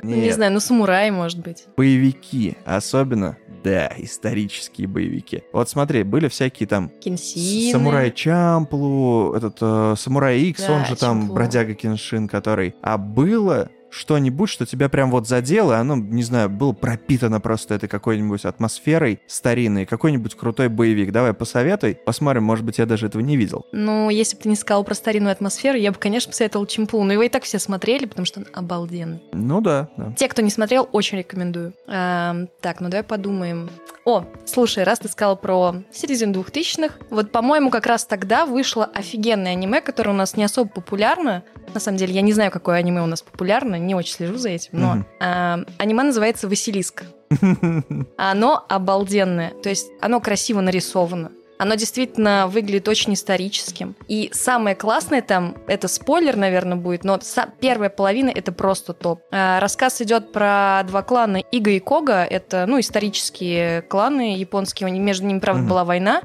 Ну, 0.00 0.10
Не 0.14 0.20
Нет. 0.26 0.34
знаю, 0.36 0.52
ну 0.52 0.60
самурай, 0.60 1.10
может 1.10 1.40
быть. 1.40 1.64
Боевики, 1.76 2.56
особенно, 2.64 3.36
да, 3.64 3.92
исторические 3.98 4.86
боевики. 4.86 5.42
Вот 5.52 5.68
смотри, 5.68 6.04
были 6.04 6.28
всякие 6.28 6.68
там 6.68 6.88
Кенсин. 7.00 7.72
Самурай 7.72 8.12
Чамплу, 8.12 9.32
этот 9.34 9.58
э, 9.60 9.94
Самурай 9.98 10.38
Икс, 10.38 10.64
Да, 10.64 10.72
он 10.72 10.84
же 10.84 10.94
там 10.94 11.18
Чамплу. 11.22 11.34
бродяга 11.34 11.74
Кеншин, 11.74 12.28
который... 12.28 12.76
А 12.80 12.96
было 12.96 13.70
что-нибудь, 13.90 14.50
что 14.50 14.66
тебя 14.66 14.88
прям 14.88 15.10
вот 15.10 15.26
задело, 15.26 15.76
оно, 15.76 15.96
не 15.96 16.22
знаю, 16.22 16.50
было 16.50 16.72
пропитано 16.72 17.40
просто 17.40 17.74
этой 17.74 17.88
какой-нибудь 17.88 18.44
атмосферой 18.44 19.20
старинной, 19.26 19.86
какой-нибудь 19.86 20.34
крутой 20.34 20.68
боевик. 20.68 21.12
Давай 21.12 21.34
посоветуй, 21.34 21.94
посмотрим, 21.94 22.44
может 22.44 22.64
быть, 22.64 22.78
я 22.78 22.86
даже 22.86 23.06
этого 23.06 23.22
не 23.22 23.36
видел. 23.36 23.66
Ну, 23.72 24.10
если 24.10 24.36
бы 24.36 24.42
ты 24.42 24.48
не 24.48 24.56
сказал 24.56 24.84
про 24.84 24.94
старинную 24.94 25.32
атмосферу, 25.32 25.78
я 25.78 25.92
бы, 25.92 25.98
конечно, 25.98 26.30
посоветовал 26.30 26.66
Чемпу. 26.66 27.02
Но 27.02 27.12
его 27.12 27.22
и 27.22 27.28
так 27.28 27.44
все 27.44 27.58
смотрели, 27.58 28.06
потому 28.06 28.26
что 28.26 28.40
он 28.40 28.46
обалденный. 28.52 29.22
Ну 29.32 29.60
да, 29.60 29.88
да. 29.96 30.12
Те, 30.16 30.28
кто 30.28 30.42
не 30.42 30.50
смотрел, 30.50 30.88
очень 30.92 31.18
рекомендую. 31.18 31.72
Эм, 31.86 32.48
так, 32.60 32.80
ну 32.80 32.88
давай 32.88 33.04
подумаем. 33.04 33.70
О, 34.04 34.24
слушай, 34.46 34.84
раз 34.84 35.00
ты 35.00 35.08
сказал 35.08 35.36
про 35.36 35.74
середину 35.92 36.32
двухтысячных, 36.32 36.98
вот, 37.10 37.30
по-моему, 37.30 37.68
как 37.68 37.84
раз 37.84 38.06
тогда 38.06 38.46
вышло 38.46 38.86
офигенное 38.86 39.52
аниме, 39.52 39.82
которое 39.82 40.12
у 40.12 40.14
нас 40.14 40.34
не 40.34 40.44
особо 40.44 40.70
популярно. 40.70 41.44
На 41.74 41.80
самом 41.80 41.98
деле, 41.98 42.14
я 42.14 42.22
не 42.22 42.32
знаю, 42.32 42.50
какое 42.50 42.76
аниме 42.76 43.02
у 43.02 43.06
нас 43.06 43.20
популярно, 43.20 43.77
не 43.78 43.94
очень 43.94 44.14
слежу 44.14 44.36
за 44.36 44.50
этим, 44.50 44.70
но 44.72 44.94
Мгм. 44.96 45.06
эм, 45.20 45.66
аниме 45.78 46.02
называется 46.04 46.48
«Василиск». 46.48 47.04
Оно 48.16 48.64
обалденное, 48.68 49.52
то 49.62 49.68
есть 49.68 49.88
оно 50.00 50.20
красиво 50.20 50.60
нарисовано. 50.60 51.32
Оно 51.58 51.74
действительно 51.74 52.46
выглядит 52.48 52.88
очень 52.88 53.14
историческим. 53.14 53.96
И 54.06 54.30
самое 54.32 54.76
классное 54.76 55.22
там, 55.22 55.56
это 55.66 55.88
спойлер, 55.88 56.36
наверное, 56.36 56.76
будет, 56.76 57.04
но 57.04 57.18
первая 57.60 57.90
половина 57.90 58.30
это 58.30 58.52
просто 58.52 58.92
топ. 58.92 59.20
А, 59.30 59.58
Рассказ 59.60 60.00
идет 60.00 60.32
про 60.32 60.82
два 60.86 61.02
клана 61.02 61.38
Ига 61.38 61.70
и 61.72 61.80
Кога. 61.80 62.24
Это, 62.24 62.64
ну, 62.66 62.78
исторические 62.80 63.82
кланы 63.82 64.36
японские. 64.36 64.90
Между 64.90 65.26
ними, 65.26 65.38
правда, 65.40 65.62
Мгм. 65.62 65.68
была 65.70 65.84
война. 65.84 66.22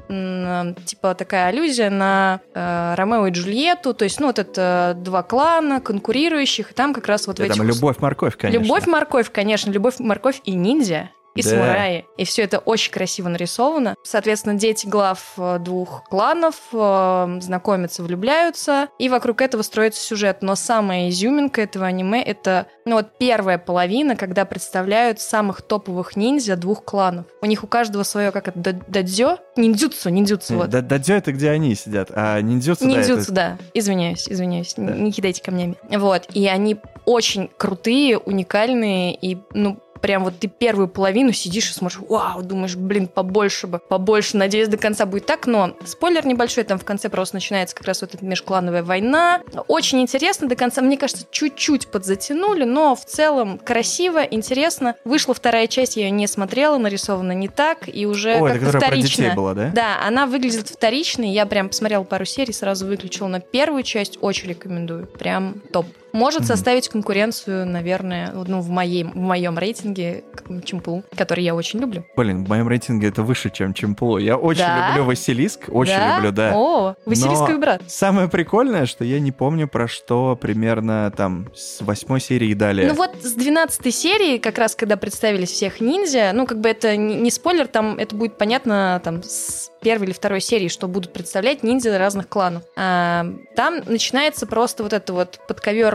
Типа 0.84 1.14
такая 1.14 1.48
аллюзия 1.48 1.90
на 1.90 2.40
э, 2.54 2.94
Ромео 2.96 3.26
и 3.26 3.30
Джульетту. 3.30 3.94
То 3.94 4.04
есть, 4.04 4.20
ну, 4.20 4.28
вот 4.28 4.38
это 4.38 4.94
два 4.96 5.22
клана 5.22 5.80
конкурирующих. 5.80 6.70
И 6.70 6.74
там 6.74 6.94
как 6.94 7.06
раз 7.06 7.26
вот 7.26 7.36
в 7.36 7.38
Да, 7.38 7.46
этих... 7.46 7.56
там 7.56 7.66
любовь-морковь, 7.66 8.36
конечно. 8.36 8.62
Любовь-морковь, 8.62 9.30
конечно. 9.32 9.70
Любовь-морковь 9.70 10.40
и 10.44 10.52
ниндзя. 10.52 11.10
И 11.34 11.42
Да. 11.42 11.48
самураи. 11.50 12.04
И 12.16 12.24
все 12.24 12.42
это 12.42 12.58
очень 12.58 12.92
красиво 12.92 13.28
нарисовано. 13.28 13.94
Соответственно, 14.04 14.54
дети 14.54 14.86
глав 14.86 15.32
э, 15.36 15.58
двух 15.58 16.04
кланов 16.04 16.54
э, 16.72 17.38
знакомятся, 17.40 18.02
влюбляются, 18.02 18.88
и 18.98 19.08
вокруг 19.08 19.40
этого 19.42 19.62
строится 19.62 20.00
сюжет. 20.00 20.38
Но 20.42 20.54
самая 20.54 21.08
изюминка 21.08 21.62
этого 21.62 21.86
аниме— 21.86 22.22
это 22.24 22.66
ну, 22.86 22.96
вот 22.96 23.16
первая 23.18 23.58
половина, 23.58 24.14
когда 24.16 24.44
представляют 24.44 25.18
самых 25.20 25.62
топовых 25.62 26.16
ниндзя 26.16 26.56
двух 26.56 26.84
кланов. 26.84 27.24
У 27.40 27.46
них 27.46 27.64
у 27.64 27.66
каждого 27.66 28.02
свое, 28.02 28.30
как 28.30 28.48
это, 28.48 28.58
да- 28.58 28.80
дадзё? 28.86 29.38
Ниндзюцу, 29.56 30.10
ниндзюцу, 30.10 30.56
вот. 30.56 30.68
Да- 30.70 30.82
Дадзё 30.82 31.14
это 31.16 31.32
где 31.32 31.50
они 31.50 31.74
сидят, 31.74 32.10
а 32.14 32.40
ниндзюцу, 32.40 32.84
да, 32.84 32.90
это- 32.90 32.98
Ниндзюцу, 32.98 33.32
да. 33.32 33.58
Извиняюсь, 33.72 34.28
извиняюсь. 34.28 34.74
Да. 34.76 34.92
Не 34.92 35.10
кидайте 35.12 35.42
камнями. 35.42 35.76
Вот. 35.90 36.26
И 36.34 36.46
они 36.46 36.76
очень 37.06 37.50
крутые, 37.56 38.18
уникальные, 38.18 39.14
и, 39.14 39.38
ну, 39.52 39.78
прям 40.04 40.22
вот 40.22 40.38
ты 40.38 40.48
первую 40.48 40.88
половину 40.88 41.32
сидишь 41.32 41.70
и 41.70 41.72
смотришь, 41.72 41.98
вау, 42.06 42.42
думаешь, 42.42 42.76
блин, 42.76 43.08
побольше 43.08 43.66
бы, 43.66 43.78
побольше, 43.78 44.36
надеюсь, 44.36 44.68
до 44.68 44.76
конца 44.76 45.06
будет 45.06 45.24
так, 45.24 45.46
но 45.46 45.78
спойлер 45.86 46.26
небольшой, 46.26 46.64
там 46.64 46.78
в 46.78 46.84
конце 46.84 47.08
просто 47.08 47.36
начинается 47.36 47.74
как 47.74 47.86
раз 47.86 48.02
вот 48.02 48.14
эта 48.14 48.22
межклановая 48.22 48.82
война. 48.82 49.40
Очень 49.66 50.02
интересно 50.02 50.46
до 50.46 50.56
конца, 50.56 50.82
мне 50.82 50.98
кажется, 50.98 51.24
чуть-чуть 51.30 51.88
подзатянули, 51.88 52.64
но 52.64 52.94
в 52.94 53.06
целом 53.06 53.56
красиво, 53.56 54.22
интересно. 54.22 54.94
Вышла 55.06 55.32
вторая 55.32 55.68
часть, 55.68 55.96
я 55.96 56.04
ее 56.04 56.10
не 56.10 56.26
смотрела, 56.26 56.76
нарисована 56.76 57.32
не 57.32 57.48
так, 57.48 57.88
и 57.88 58.04
уже 58.04 58.36
Ой, 58.38 58.50
как-то 58.50 58.66
которая 58.66 58.90
про 58.90 58.96
детей 58.96 59.08
вторично. 59.08 59.34
была, 59.34 59.54
да? 59.54 59.70
Да, 59.70 60.06
она 60.06 60.26
выглядит 60.26 60.68
вторичной. 60.68 61.30
Я 61.30 61.46
прям 61.46 61.70
посмотрела 61.70 62.04
пару 62.04 62.26
серий, 62.26 62.52
сразу 62.52 62.86
выключила 62.86 63.28
на 63.28 63.40
первую 63.40 63.82
часть. 63.82 64.18
Очень 64.20 64.50
рекомендую. 64.50 65.06
Прям 65.06 65.62
топ. 65.72 65.86
Может 66.14 66.46
составить 66.46 66.88
конкуренцию, 66.88 67.66
наверное, 67.66 68.32
ну, 68.32 68.60
в, 68.60 68.68
моей, 68.68 69.02
в 69.02 69.16
моем 69.16 69.58
рейтинге 69.58 70.22
к 70.32 70.64
Чемпу, 70.64 71.02
который 71.16 71.42
я 71.42 71.56
очень 71.56 71.80
люблю. 71.80 72.04
Блин, 72.16 72.44
в 72.44 72.48
моем 72.48 72.68
рейтинге 72.68 73.08
это 73.08 73.24
выше, 73.24 73.50
чем 73.50 73.74
Чемпулу. 73.74 74.18
Я 74.18 74.36
очень 74.36 74.60
Да? 74.60 74.90
люблю 74.90 75.04
Василиск, 75.06 75.64
очень 75.68 75.96
Да? 75.96 76.16
люблю, 76.16 76.30
да. 76.30 76.52
О, 76.54 76.94
Василисковый 77.04 77.54
Но 77.54 77.58
брат. 77.58 77.82
Самое 77.88 78.28
прикольное, 78.28 78.86
что 78.86 79.04
я 79.04 79.18
не 79.18 79.32
помню, 79.32 79.66
про 79.66 79.88
что 79.88 80.38
примерно 80.40 81.12
там 81.16 81.48
с 81.52 81.80
восьмой 81.80 82.20
серии 82.20 82.50
и 82.50 82.54
далее. 82.54 82.86
Ну 82.86 82.94
вот 82.94 83.10
с 83.20 83.32
12 83.32 83.92
серии, 83.92 84.38
как 84.38 84.58
раз 84.58 84.76
когда 84.76 84.96
представились 84.96 85.50
всех 85.50 85.80
ниндзя, 85.80 86.30
ну 86.32 86.46
как 86.46 86.60
бы 86.60 86.68
это 86.68 86.96
не 86.96 87.30
спойлер, 87.32 87.66
там 87.66 87.98
это 87.98 88.14
будет 88.14 88.38
понятно 88.38 89.00
там 89.02 89.24
с 89.24 89.68
первой 89.80 90.06
или 90.06 90.12
второй 90.12 90.40
серии, 90.40 90.68
что 90.68 90.88
будут 90.88 91.12
представлять 91.12 91.62
ниндзя 91.62 91.98
разных 91.98 92.28
кланов. 92.28 92.62
А, 92.74 93.26
там 93.54 93.80
начинается 93.86 94.46
просто 94.46 94.82
вот 94.82 94.92
это 94.92 95.12
вот 95.12 95.38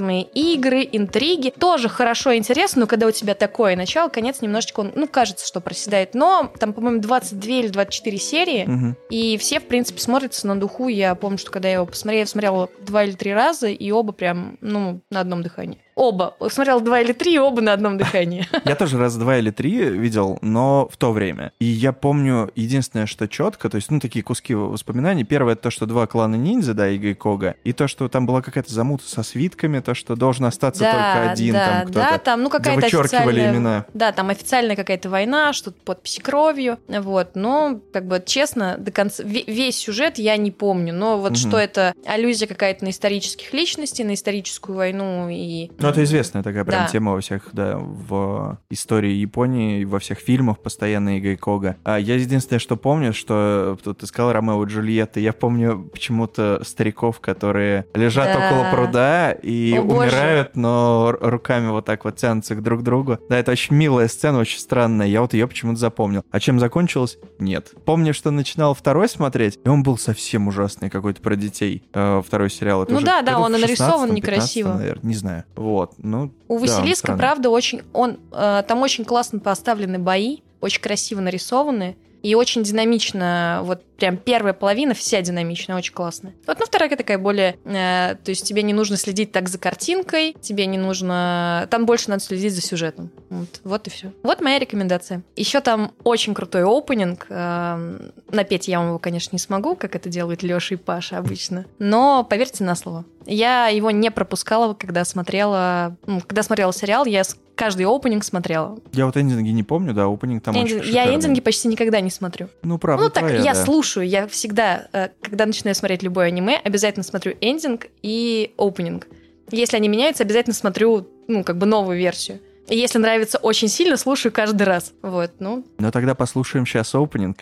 подковерные 0.10 0.24
игры, 0.24 0.88
интриги. 0.92 1.50
Тоже 1.58 1.90
хорошо 1.90 2.32
и 2.32 2.38
интересно, 2.38 2.82
но 2.82 2.88
когда 2.88 3.08
у 3.08 3.12
тебя 3.12 3.36
такое 3.36 3.76
начало, 3.76 4.10
конец 4.10 4.42
немножечко, 4.42 4.82
он, 4.82 4.92
ну, 4.96 5.08
кажется, 5.08 5.46
что 5.46 5.62
проседает. 5.62 6.14
Но 6.16 6.52
там, 6.60 6.74
по-моему, 6.74 7.02
22 7.02 7.52
или 7.60 7.68
24 7.68 8.18
серии, 8.18 8.64
Мгм. 8.66 8.96
и 9.10 9.38
все, 9.38 9.60
в 9.60 9.66
принципе, 9.68 10.00
смотрятся 10.00 10.48
на 10.48 10.60
духу. 10.60 10.88
Я 10.88 11.16
помню, 11.16 11.38
что 11.38 11.52
когда 11.52 11.68
я 11.70 11.76
его 11.76 11.86
посмотрела, 11.86 12.22
я 12.22 12.26
смотрела 12.26 12.70
два 12.82 13.04
или 13.04 13.14
три 13.14 13.34
раза, 13.34 13.68
и 13.68 13.92
оба 13.92 14.12
прям, 14.14 14.58
ну, 14.62 15.02
на 15.10 15.20
одном 15.22 15.44
дыхании. 15.44 15.78
Оба. 16.00 16.34
Смотрела 16.50 16.80
два 16.80 17.02
или 17.02 17.12
три, 17.12 17.34
и 17.36 17.38
оба 17.40 17.60
на 17.60 17.74
одном 17.74 17.98
дыхании. 17.98 18.48
Я 18.66 18.76
тоже 18.76 18.98
раз 18.98 19.18
два 19.18 19.38
или 19.38 19.52
три 19.52 19.84
видел, 19.90 20.40
но 20.42 20.88
в 20.90 20.96
то 20.96 21.12
время. 21.12 21.52
И 21.60 21.66
я 21.66 21.92
помню 21.92 22.50
единственное, 22.56 23.06
что 23.06 23.28
четко, 23.28 23.70
то 23.70 23.76
есть, 23.76 23.92
ну, 23.92 24.00
такие 24.00 24.24
куски 24.24 24.56
воспоминаний. 24.56 25.26
Первое, 25.26 25.54
это 25.54 25.64
то, 25.64 25.72
что 25.72 25.86
два 25.86 26.08
клана 26.08 26.36
ниндзя, 26.36 26.74
да, 26.74 26.88
Ига 26.88 27.10
и 27.10 27.14
Кога, 27.14 27.56
и 27.66 27.74
то, 27.74 27.90
что 27.90 28.08
там 28.08 28.26
была 28.26 28.42
какая-то 28.42 28.74
замута 28.74 29.04
со 29.10 29.24
свитками, 29.24 29.80
то, 29.80 29.94
что 29.94 30.16
должен 30.16 30.46
остаться 30.46 30.86
только 30.86 31.32
один 31.32 31.54
да, 31.54 31.66
там 31.68 31.82
кто-то. 31.90 32.00
да, 32.12 32.18
там, 32.18 32.44
ну, 32.44 32.50
какая-то 32.50 32.82
вычеркивали 32.82 33.42
имена. 33.42 33.86
Да, 33.94 34.14
там 34.14 34.30
официальная 34.30 34.78
какая-то 34.78 35.10
война, 35.10 35.52
что-то 35.52 35.78
подписи 35.84 36.22
кровью, 36.22 36.80
вот, 36.88 37.32
но, 37.36 37.78
как 37.92 38.06
бы, 38.08 38.24
честно, 38.26 38.78
до 38.78 38.92
конца, 38.92 39.22
ве- 39.24 39.44
весь 39.48 39.76
сюжет 39.78 40.18
я 40.18 40.38
не 40.38 40.52
помню, 40.52 40.94
но 40.94 41.18
вот 41.20 41.32
Мгм. 41.32 41.36
что 41.36 41.58
это 41.58 41.94
аллюзия 42.06 42.48
какая-то 42.48 42.86
на 42.86 42.92
исторических 42.92 43.54
личностей, 43.54 44.06
на 44.06 44.14
историческую 44.14 44.78
войну 44.78 45.28
и... 45.30 45.70
Ну, 45.90 45.94
это 45.94 46.04
известная 46.04 46.44
такая 46.44 46.64
прям 46.64 46.84
Да. 46.84 46.88
тема 46.88 47.14
во 47.14 47.22
всех, 47.22 47.50
да, 47.54 47.78
в 47.78 48.58
истории 48.70 49.12
Японии, 49.14 49.84
во 49.86 50.00
всех 50.00 50.20
фильмах 50.20 50.60
постоянно 50.60 51.18
Ига 51.18 51.30
и 51.30 51.36
Кога. 51.36 51.76
А 51.84 51.98
я 51.98 52.16
единственное, 52.16 52.60
что 52.60 52.76
помню, 52.76 53.14
что 53.14 53.78
тут 53.84 54.00
ты 54.00 54.08
сказал 54.08 54.32
Ромео 54.34 54.64
и 54.64 54.68
Джульетта, 54.68 55.20
я 55.20 55.34
помню 55.34 55.90
почему-то 55.92 56.62
стариков, 56.64 57.20
которые 57.20 57.86
лежат 57.94 58.28
Да. 58.34 58.48
около 58.48 58.72
пруда 58.72 59.32
и 59.32 59.76
О, 59.78 59.84
боже. 59.84 60.00
умирают, 60.10 60.56
но 60.56 61.16
руками 61.20 61.70
вот 61.70 61.86
так 61.86 62.06
вот 62.06 62.16
тянутся 62.18 62.56
к 62.56 62.64
друг 62.64 62.84
другу. 62.84 63.18
Да, 63.30 63.38
это 63.38 63.52
очень 63.52 63.76
милая 63.76 64.08
сцена, 64.08 64.40
очень 64.40 64.60
странная. 64.60 65.08
Я 65.08 65.22
вот 65.22 65.34
ее 65.34 65.48
почему-то 65.48 65.80
запомнил. 65.80 66.24
А 66.32 66.40
чем 66.40 66.60
закончилось? 66.60 67.18
Нет. 67.40 67.72
Помню, 67.86 68.14
что 68.14 68.32
начинал 68.32 68.74
второй 68.74 69.10
смотреть, 69.10 69.60
и 69.64 69.70
он 69.70 69.84
был 69.84 69.98
совсем 69.98 70.48
ужасный 70.48 70.90
какой-то 70.90 71.22
про 71.22 71.36
детей. 71.36 71.84
Э, 71.94 72.22
второй 72.26 72.50
сериал. 72.50 72.84
Это 72.84 72.94
Ну 72.94 73.02
да, 73.02 73.22
да, 73.22 73.40
он 73.40 73.56
и 73.56 73.60
нарисован 73.60 74.10
16-м, 74.10 74.16
некрасиво. 74.16 74.68
15-м, 74.70 74.78
наверное, 74.80 75.08
не 75.08 75.16
знаю. 75.16 75.44
Вот, 75.56 75.79
ну, 75.98 76.32
У 76.48 76.60
Да, 76.60 76.62
Василиска, 76.62 77.16
правда, 77.16 77.50
очень... 77.50 77.82
Он, 77.94 78.20
э, 78.32 78.64
там 78.68 78.82
очень 78.82 79.06
классно 79.06 79.40
поставлены 79.40 80.00
бои, 80.00 80.40
очень 80.62 80.82
красиво 80.82 81.22
нарисованы. 81.22 81.96
И 82.22 82.36
очень 82.36 82.64
динамично, 82.64 83.62
вот 83.64 83.84
прям 83.96 84.18
первая 84.18 84.54
половина 84.54 84.94
вся 84.94 85.22
динамичная, 85.22 85.78
очень 85.78 85.94
классная. 85.94 86.34
Вот, 86.48 86.60
ну, 86.60 86.66
вторая 86.66 86.90
такая 86.90 87.18
более, 87.18 87.58
э, 87.64 88.16
то 88.16 88.30
есть 88.30 88.46
тебе 88.46 88.62
не 88.64 88.74
нужно 88.74 88.98
следить 88.98 89.32
так 89.32 89.48
за 89.48 89.58
картинкой, 89.58 90.36
тебе 90.42 90.66
не 90.66 90.78
нужно, 90.78 91.68
там 91.72 91.86
больше 91.86 92.10
надо 92.10 92.22
следить 92.22 92.54
за 92.54 92.62
сюжетом. 92.62 93.10
Вот, 93.30 93.62
вот 93.64 93.88
и 93.88 93.90
все. 93.90 94.12
Вот 94.24 94.42
моя 94.42 94.60
рекомендация. 94.60 95.24
Еще 95.36 95.62
там 95.62 95.94
очень 96.04 96.34
крутой 96.34 96.64
опенинг. 96.66 97.26
э, 97.30 98.10
напеть 98.32 98.68
я 98.68 98.80
вам 98.80 98.90
его, 98.90 99.00
конечно, 99.00 99.36
не 99.36 99.40
смогу, 99.40 99.76
как 99.76 99.96
это 99.96 100.10
делают 100.10 100.44
Леша 100.44 100.76
и 100.76 100.78
Паша 100.78 101.18
обычно, 101.18 101.66
но 101.78 102.26
поверьте 102.26 102.64
на 102.64 102.76
слово. 102.76 103.06
Я 103.26 103.68
его 103.68 103.92
не 103.92 104.10
пропускала, 104.12 104.74
когда 104.74 105.06
смотрела, 105.06 105.96
ну, 106.06 106.22
когда 106.22 106.42
смотрела 106.44 106.74
сериал, 106.74 107.06
я 107.06 107.24
каждый 107.56 107.86
опенинг 107.86 108.24
смотрела. 108.24 108.80
я 108.94 109.06
вот 109.06 109.18
эндинги 109.18 109.50
не 109.50 109.64
помню, 109.64 109.94
да, 109.94 110.06
опенинг 110.06 110.44
там 110.44 110.56
Эндинг- 110.56 110.80
очень 110.82 110.94
я 110.94 111.04
шикарный. 111.04 111.16
эндинги 111.16 111.42
почти 111.42 111.68
никогда 111.68 112.00
не 112.00 112.10
смотрю. 112.10 112.48
Ну, 112.64 112.78
правда, 112.78 113.04
ну, 113.04 113.10
так, 113.10 113.24
твоя, 113.26 113.42
я 113.42 113.54
да. 113.54 113.66
слушаю, 113.66 114.08
я 114.08 114.28
всегда, 114.28 114.88
э, 114.94 115.10
когда 115.22 115.46
начинаю 115.46 115.76
смотреть 115.76 116.02
любое 116.02 116.28
аниме, 116.28 116.56
обязательно 116.64 117.04
смотрю 117.04 117.34
эндинг 117.42 117.88
и 118.02 118.54
опенинг. 118.58 119.08
Если 119.52 119.76
они 119.76 119.90
меняются, 119.90 120.24
обязательно 120.24 120.54
смотрю, 120.54 121.08
ну, 121.28 121.44
как 121.44 121.58
бы 121.58 121.66
новую 121.66 121.98
версию. 121.98 122.40
И 122.70 122.78
если 122.78 123.00
нравится 123.00 123.40
очень 123.40 123.68
сильно, 123.68 123.98
слушаю 123.98 124.32
каждый 124.32 124.64
раз. 124.64 124.94
Вот, 125.02 125.32
ну, 125.40 125.66
Ну, 125.80 125.92
тогда 125.92 126.16
послушаем 126.16 126.66
сейчас 126.66 126.94
опенинг. 126.96 127.40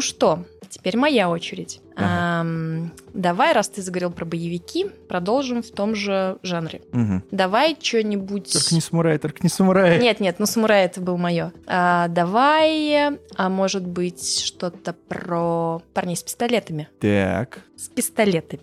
Ну 0.00 0.02
что, 0.02 0.46
теперь 0.70 0.96
моя 0.96 1.28
очередь. 1.28 1.82
Ага. 1.94 2.40
Ам, 2.40 2.92
давай, 3.12 3.52
раз 3.52 3.68
ты 3.68 3.82
заговорил 3.82 4.10
про 4.10 4.24
боевики, 4.24 4.86
продолжим 5.10 5.62
в 5.62 5.70
том 5.72 5.94
же 5.94 6.38
жанре. 6.42 6.80
Мгм. 6.92 7.22
Давай 7.30 7.76
что-нибудь... 7.78 8.50
Только 8.50 8.74
не 8.74 8.80
самурай, 8.80 9.18
только 9.18 9.40
не 9.42 9.50
самурай. 9.50 10.00
Нет, 10.00 10.18
нет, 10.18 10.36
ну 10.38 10.46
самурай 10.46 10.86
это 10.86 11.02
был 11.02 11.18
мое. 11.18 11.52
А, 11.66 12.08
давай, 12.08 13.18
а 13.36 13.48
может 13.50 13.86
быть 13.86 14.40
что-то 14.42 14.94
про 14.94 15.82
парней 15.92 16.16
с 16.16 16.22
пистолетами. 16.22 16.88
Так. 16.98 17.58
С 17.76 17.88
пистолетами. 17.90 18.62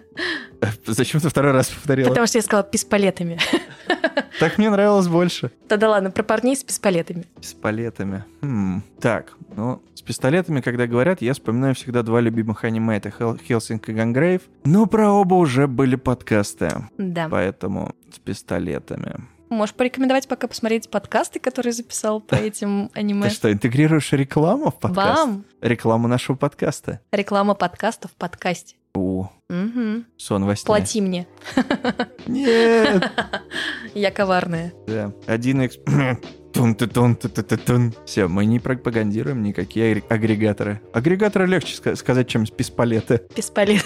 Зачем 0.84 1.20
ты 1.20 1.28
второй 1.28 1.52
раз 1.52 1.68
повторила? 1.68 2.08
Потому 2.08 2.26
что 2.26 2.38
я 2.38 2.42
сказала 2.42 2.64
пистолетами. 2.64 3.38
Так 4.38 4.58
мне 4.58 4.68
нравилось 4.70 5.08
больше. 5.08 5.50
Да-да 5.68 5.88
ладно, 5.90 6.10
про 6.10 6.22
парней 6.22 6.56
с 6.56 6.62
пистолетами. 6.62 7.24
С 7.40 7.54
палетами. 7.54 8.24
Хм. 8.42 8.82
Так, 9.00 9.32
ну, 9.56 9.82
с 9.94 10.02
пистолетами, 10.02 10.60
когда 10.60 10.86
говорят, 10.86 11.22
я 11.22 11.32
вспоминаю 11.32 11.74
всегда 11.74 12.02
два 12.02 12.20
любимых 12.20 12.64
аниме. 12.64 12.98
Это 12.98 13.08
Хел- 13.10 13.38
Хелсинг 13.38 13.88
и 13.88 13.92
Гангрейв. 13.92 14.42
Но 14.64 14.86
про 14.86 15.10
оба 15.10 15.34
уже 15.34 15.66
были 15.66 15.96
подкасты. 15.96 16.68
Да. 16.98 17.28
Поэтому 17.30 17.94
с 18.14 18.18
пистолетами. 18.18 19.14
Можешь 19.48 19.74
порекомендовать 19.74 20.26
пока 20.28 20.48
посмотреть 20.48 20.90
подкасты, 20.90 21.38
которые 21.38 21.72
записал 21.72 22.20
по 22.20 22.34
этим 22.36 22.90
аниме. 22.94 23.28
Ты 23.28 23.30
что, 23.30 23.52
интегрируешь 23.52 24.12
рекламу 24.12 24.70
в 24.70 24.78
подкаст? 24.78 25.18
Вам 25.18 25.44
Рекламу 25.62 26.08
нашего 26.08 26.36
подкаста. 26.36 27.00
реклама 27.10 27.54
подкаста 27.54 28.08
в 28.08 28.12
подкасте. 28.12 28.76
У, 28.96 29.26
Мгм. 29.48 30.06
сон 30.16 30.44
во 30.44 30.56
сне. 30.56 30.66
Плати 30.66 31.00
мне. 31.00 31.26
Нет. 32.26 33.10
Я 33.94 34.10
коварная. 34.10 34.72
Да. 34.86 35.12
Один 35.26 35.60
экс... 35.60 35.76
тун 36.52 36.74
тун 36.74 37.14
ты 37.16 37.28
ты 37.28 37.42
ты 37.42 37.56
тун 37.58 37.92
Все, 38.06 38.26
мы 38.28 38.46
не 38.46 38.58
пропагандируем 38.58 39.42
никакие 39.42 39.92
агре- 39.96 40.04
агрегаторы. 40.08 40.80
Агрегаторы 40.92 41.46
легче 41.46 41.76
ска- 41.76 41.94
сказать, 41.96 42.28
чем 42.28 42.46
пистолеты. 42.46 43.18
Пистолет. 43.34 43.84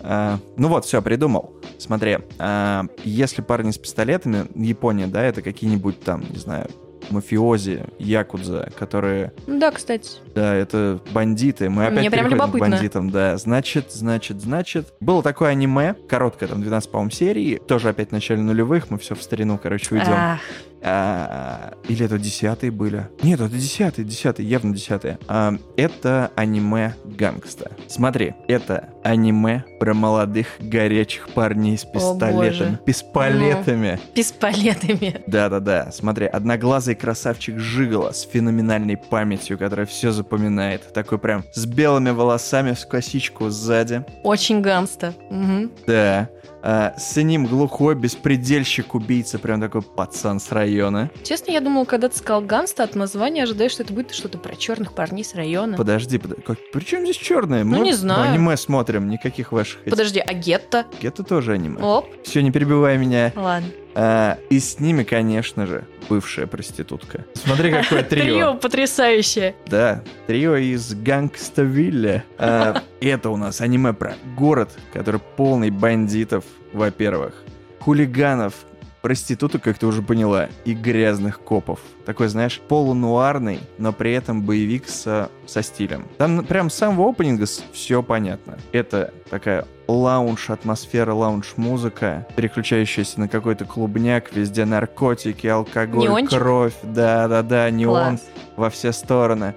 А, 0.00 0.38
ну 0.56 0.68
вот, 0.68 0.84
все, 0.84 1.02
придумал. 1.02 1.54
Смотри, 1.78 2.18
а, 2.38 2.86
если 3.04 3.42
парни 3.42 3.72
с 3.72 3.78
пистолетами, 3.78 4.46
Япония, 4.54 5.06
да, 5.06 5.22
это 5.24 5.42
какие-нибудь 5.42 6.00
там, 6.00 6.24
не 6.30 6.38
знаю, 6.38 6.70
мафиози, 7.10 7.84
якудза, 7.98 8.70
которые, 8.78 9.32
Да, 9.46 9.70
кстати. 9.70 10.10
да, 10.34 10.54
это 10.54 11.00
бандиты. 11.12 11.68
Мы 11.70 11.86
опять 11.86 11.98
Мне 12.00 12.10
прям 12.10 12.24
переходим 12.26 12.38
к 12.42 12.46
любопытно. 12.54 12.76
бандитам, 12.76 13.10
да. 13.10 13.36
Значит, 13.36 13.92
значит, 13.92 14.40
значит. 14.40 14.92
Было 15.00 15.22
такое 15.22 15.50
аниме, 15.50 15.94
короткое, 16.08 16.48
там, 16.48 16.60
12, 16.62 16.90
по-моему, 16.90 17.10
серий, 17.10 17.58
тоже 17.66 17.88
опять 17.90 18.08
в 18.10 18.12
начале 18.12 18.40
нулевых, 18.40 18.90
мы 18.90 18.98
все 18.98 19.14
в 19.14 19.22
старину, 19.22 19.58
короче, 19.62 19.94
уйдем. 19.94 20.12
Ах, 20.14 20.40
А, 20.82 21.72
или 21.88 22.04
это 22.04 22.18
десятые 22.18 22.70
были? 22.70 23.08
Нет, 23.22 23.40
это 23.40 23.54
десятые, 23.54 24.04
десятые, 24.04 24.48
явно 24.48 24.74
десятые. 24.74 25.18
А, 25.28 25.54
это 25.76 26.30
аниме 26.36 26.94
Гангста. 27.04 27.72
Смотри, 27.88 28.34
это 28.46 28.88
аниме 29.02 29.64
про 29.80 29.94
молодых 29.94 30.46
горячих 30.60 31.28
парней 31.30 31.78
с 31.78 31.84
пистолетами. 31.84 32.70
Ну. 32.72 32.76
Пистолетами. 32.84 34.00
пистолетами. 34.14 35.22
Да-да-да, 35.26 35.90
смотри, 35.92 36.26
одноглазый 36.26 36.94
красавчик 36.94 37.58
Жигала 37.58 38.12
с 38.12 38.22
феноменальной 38.22 38.96
памятью, 38.96 39.58
которая 39.58 39.86
все 39.86 40.12
запоминает. 40.12 40.92
Такой 40.92 41.18
прям 41.18 41.44
с 41.52 41.66
белыми 41.66 42.10
волосами 42.10 42.72
в 42.72 42.86
косичку 42.88 43.50
сзади. 43.50 44.04
Очень 44.22 44.60
ганста. 44.60 45.14
Мгм. 45.30 45.70
Да. 45.86 46.28
А, 46.62 46.94
с 46.98 47.16
ним 47.16 47.46
глухой 47.46 47.94
беспредельщик-убийца, 47.94 49.38
прям 49.38 49.60
такой 49.60 49.82
пацан 49.82 50.40
с 50.40 50.50
района. 50.52 51.10
Честно, 51.22 51.52
я 51.52 51.60
думала, 51.60 51.84
когда 51.84 52.08
ты 52.08 52.18
сказал 52.18 52.40
ганста, 52.42 52.82
от 52.84 52.94
названия 52.94 53.44
ожидаешь, 53.44 53.72
что 53.72 53.82
это 53.84 53.92
будет 53.92 54.12
что-то 54.12 54.38
про 54.38 54.56
черных 54.56 54.92
парней 54.92 55.24
с 55.24 55.34
района. 55.34 55.76
Подожди, 55.76 56.18
подожди. 56.18 56.42
Как, 56.42 56.58
при 56.72 56.84
чем 56.84 57.02
здесь 57.02 57.16
черные? 57.16 57.64
Ну, 57.64 57.82
не 57.84 57.92
знаю. 57.92 58.32
аниме 58.32 58.56
смотрим, 58.56 59.08
никаких 59.08 59.52
ваших. 59.52 59.84
Подожди, 59.84 60.20
а 60.20 60.32
гетто? 60.34 60.86
Это 61.02 61.22
тоже 61.22 61.52
аниме. 61.52 61.80
Оп, 61.80 62.06
Все, 62.24 62.42
не 62.42 62.50
перебивай 62.50 62.98
меня. 62.98 63.32
ладно. 63.36 63.68
А, 64.00 64.38
и 64.48 64.60
с 64.60 64.78
ними, 64.78 65.02
конечно 65.02 65.66
же, 65.66 65.84
бывшая 66.08 66.46
проститутка. 66.46 67.24
Смотри, 67.34 67.72
какое 67.72 68.02
Трио 68.08 68.24
трио. 68.24 68.54
потрясающее. 68.54 69.56
Да, 69.66 70.04
трио 70.28 70.54
из 70.54 70.94
Гангставилля. 70.94 72.24
А, 72.38 72.80
это 73.00 73.30
у 73.30 73.36
нас 73.36 73.60
аниме 73.60 73.92
про 73.92 74.14
город, 74.36 74.70
который 74.92 75.20
полный 75.36 75.70
бандитов, 75.70 76.44
во-первых, 76.72 77.42
хулиганов, 77.80 78.54
проституток, 79.08 79.62
как 79.62 79.78
ты 79.78 79.86
уже 79.86 80.02
поняла, 80.02 80.50
и 80.66 80.74
грязных 80.74 81.40
копов. 81.40 81.80
Такой, 82.04 82.28
знаешь, 82.28 82.60
полунуарный, 82.68 83.58
но 83.78 83.90
при 83.94 84.12
этом 84.12 84.42
боевик 84.42 84.86
со, 84.86 85.30
со 85.46 85.62
стилем. 85.62 86.04
Там 86.18 86.44
прям 86.44 86.68
с 86.68 86.74
самого 86.74 87.08
опенинга 87.08 87.46
все 87.72 88.02
понятно. 88.02 88.58
Это 88.70 89.14
такая 89.30 89.64
лаунж, 89.86 90.50
атмосфера, 90.50 91.14
лаунж-музыка, 91.14 92.26
переключающаяся 92.36 93.18
на 93.18 93.28
какой-то 93.28 93.64
клубняк, 93.64 94.36
везде 94.36 94.66
наркотики, 94.66 95.46
алкоголь, 95.46 96.04
Неончик? 96.04 96.38
кровь, 96.38 96.74
да-да-да, 96.82 97.70
неон 97.70 98.18
Класс. 98.18 98.26
во 98.56 98.68
все 98.68 98.92
стороны. 98.92 99.54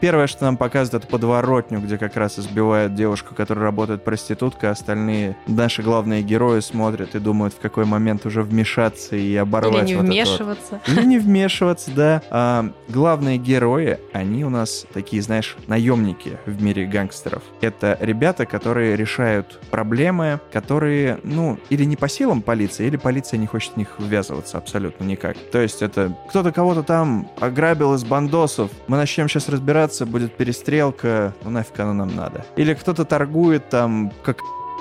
Первое, 0.00 0.26
что 0.26 0.44
нам 0.44 0.56
показывают, 0.56 1.04
это 1.04 1.10
подворотню, 1.10 1.80
где 1.80 1.98
как 1.98 2.16
раз 2.16 2.38
избивают 2.38 2.94
девушку, 2.94 3.34
которая 3.34 3.64
работает 3.64 4.04
проституткой, 4.04 4.70
а 4.70 4.72
остальные 4.72 5.36
наши 5.46 5.82
главные 5.82 6.22
герои 6.22 6.60
смотрят 6.60 7.14
и 7.14 7.18
думают, 7.18 7.54
в 7.54 7.58
какой 7.58 7.84
момент 7.84 8.26
уже 8.26 8.42
вмешаться 8.42 9.16
и 9.16 9.20
Или 9.20 9.36
оборвать 9.36 9.84
не 9.86 9.94
вот 9.94 10.04
это 10.04 10.12
вот. 10.12 10.12
вмешиваться. 10.12 10.80
Или 10.86 11.04
не 11.04 11.18
вмешиваться, 11.18 11.90
да. 11.90 12.22
А, 12.30 12.70
главные 12.88 13.38
герои, 13.38 13.98
они 14.12 14.44
у 14.44 14.50
нас 14.50 14.86
такие, 14.92 15.20
знаешь, 15.22 15.56
наемники 15.66 16.38
в 16.46 16.62
мире 16.62 16.86
гангстеров. 16.86 17.42
Это 17.60 17.96
ребята, 18.00 18.46
которые 18.46 18.96
решают 18.96 19.60
проблемы, 19.70 20.40
которые, 20.52 21.18
ну, 21.24 21.58
или 21.70 21.84
не 21.84 21.96
по 21.96 22.08
силам 22.08 22.42
полиции, 22.42 22.86
или 22.86 22.96
полиция 22.96 23.38
не 23.38 23.46
хочет 23.46 23.72
в 23.72 23.76
них 23.76 23.88
ввязываться 23.98 24.58
абсолютно 24.58 25.04
никак. 25.04 25.36
То 25.52 25.60
есть 25.60 25.82
это 25.82 26.16
кто-то 26.28 26.52
кого-то 26.52 26.82
там 26.82 27.28
ограбил 27.40 27.94
из 27.94 28.04
бандосов, 28.04 28.70
мы 28.86 28.96
начнем 28.96 29.28
сейчас 29.28 29.48
разбираться, 29.48 29.87
будет 30.06 30.32
перестрелка, 30.34 31.34
ну 31.42 31.50
нафиг 31.50 31.78
оно 31.80 31.92
нам 31.92 32.14
надо. 32.14 32.44
Или 32.56 32.74
кто-то 32.74 33.04
торгует 33.04 33.68
там, 33.68 34.12
как 34.22 34.38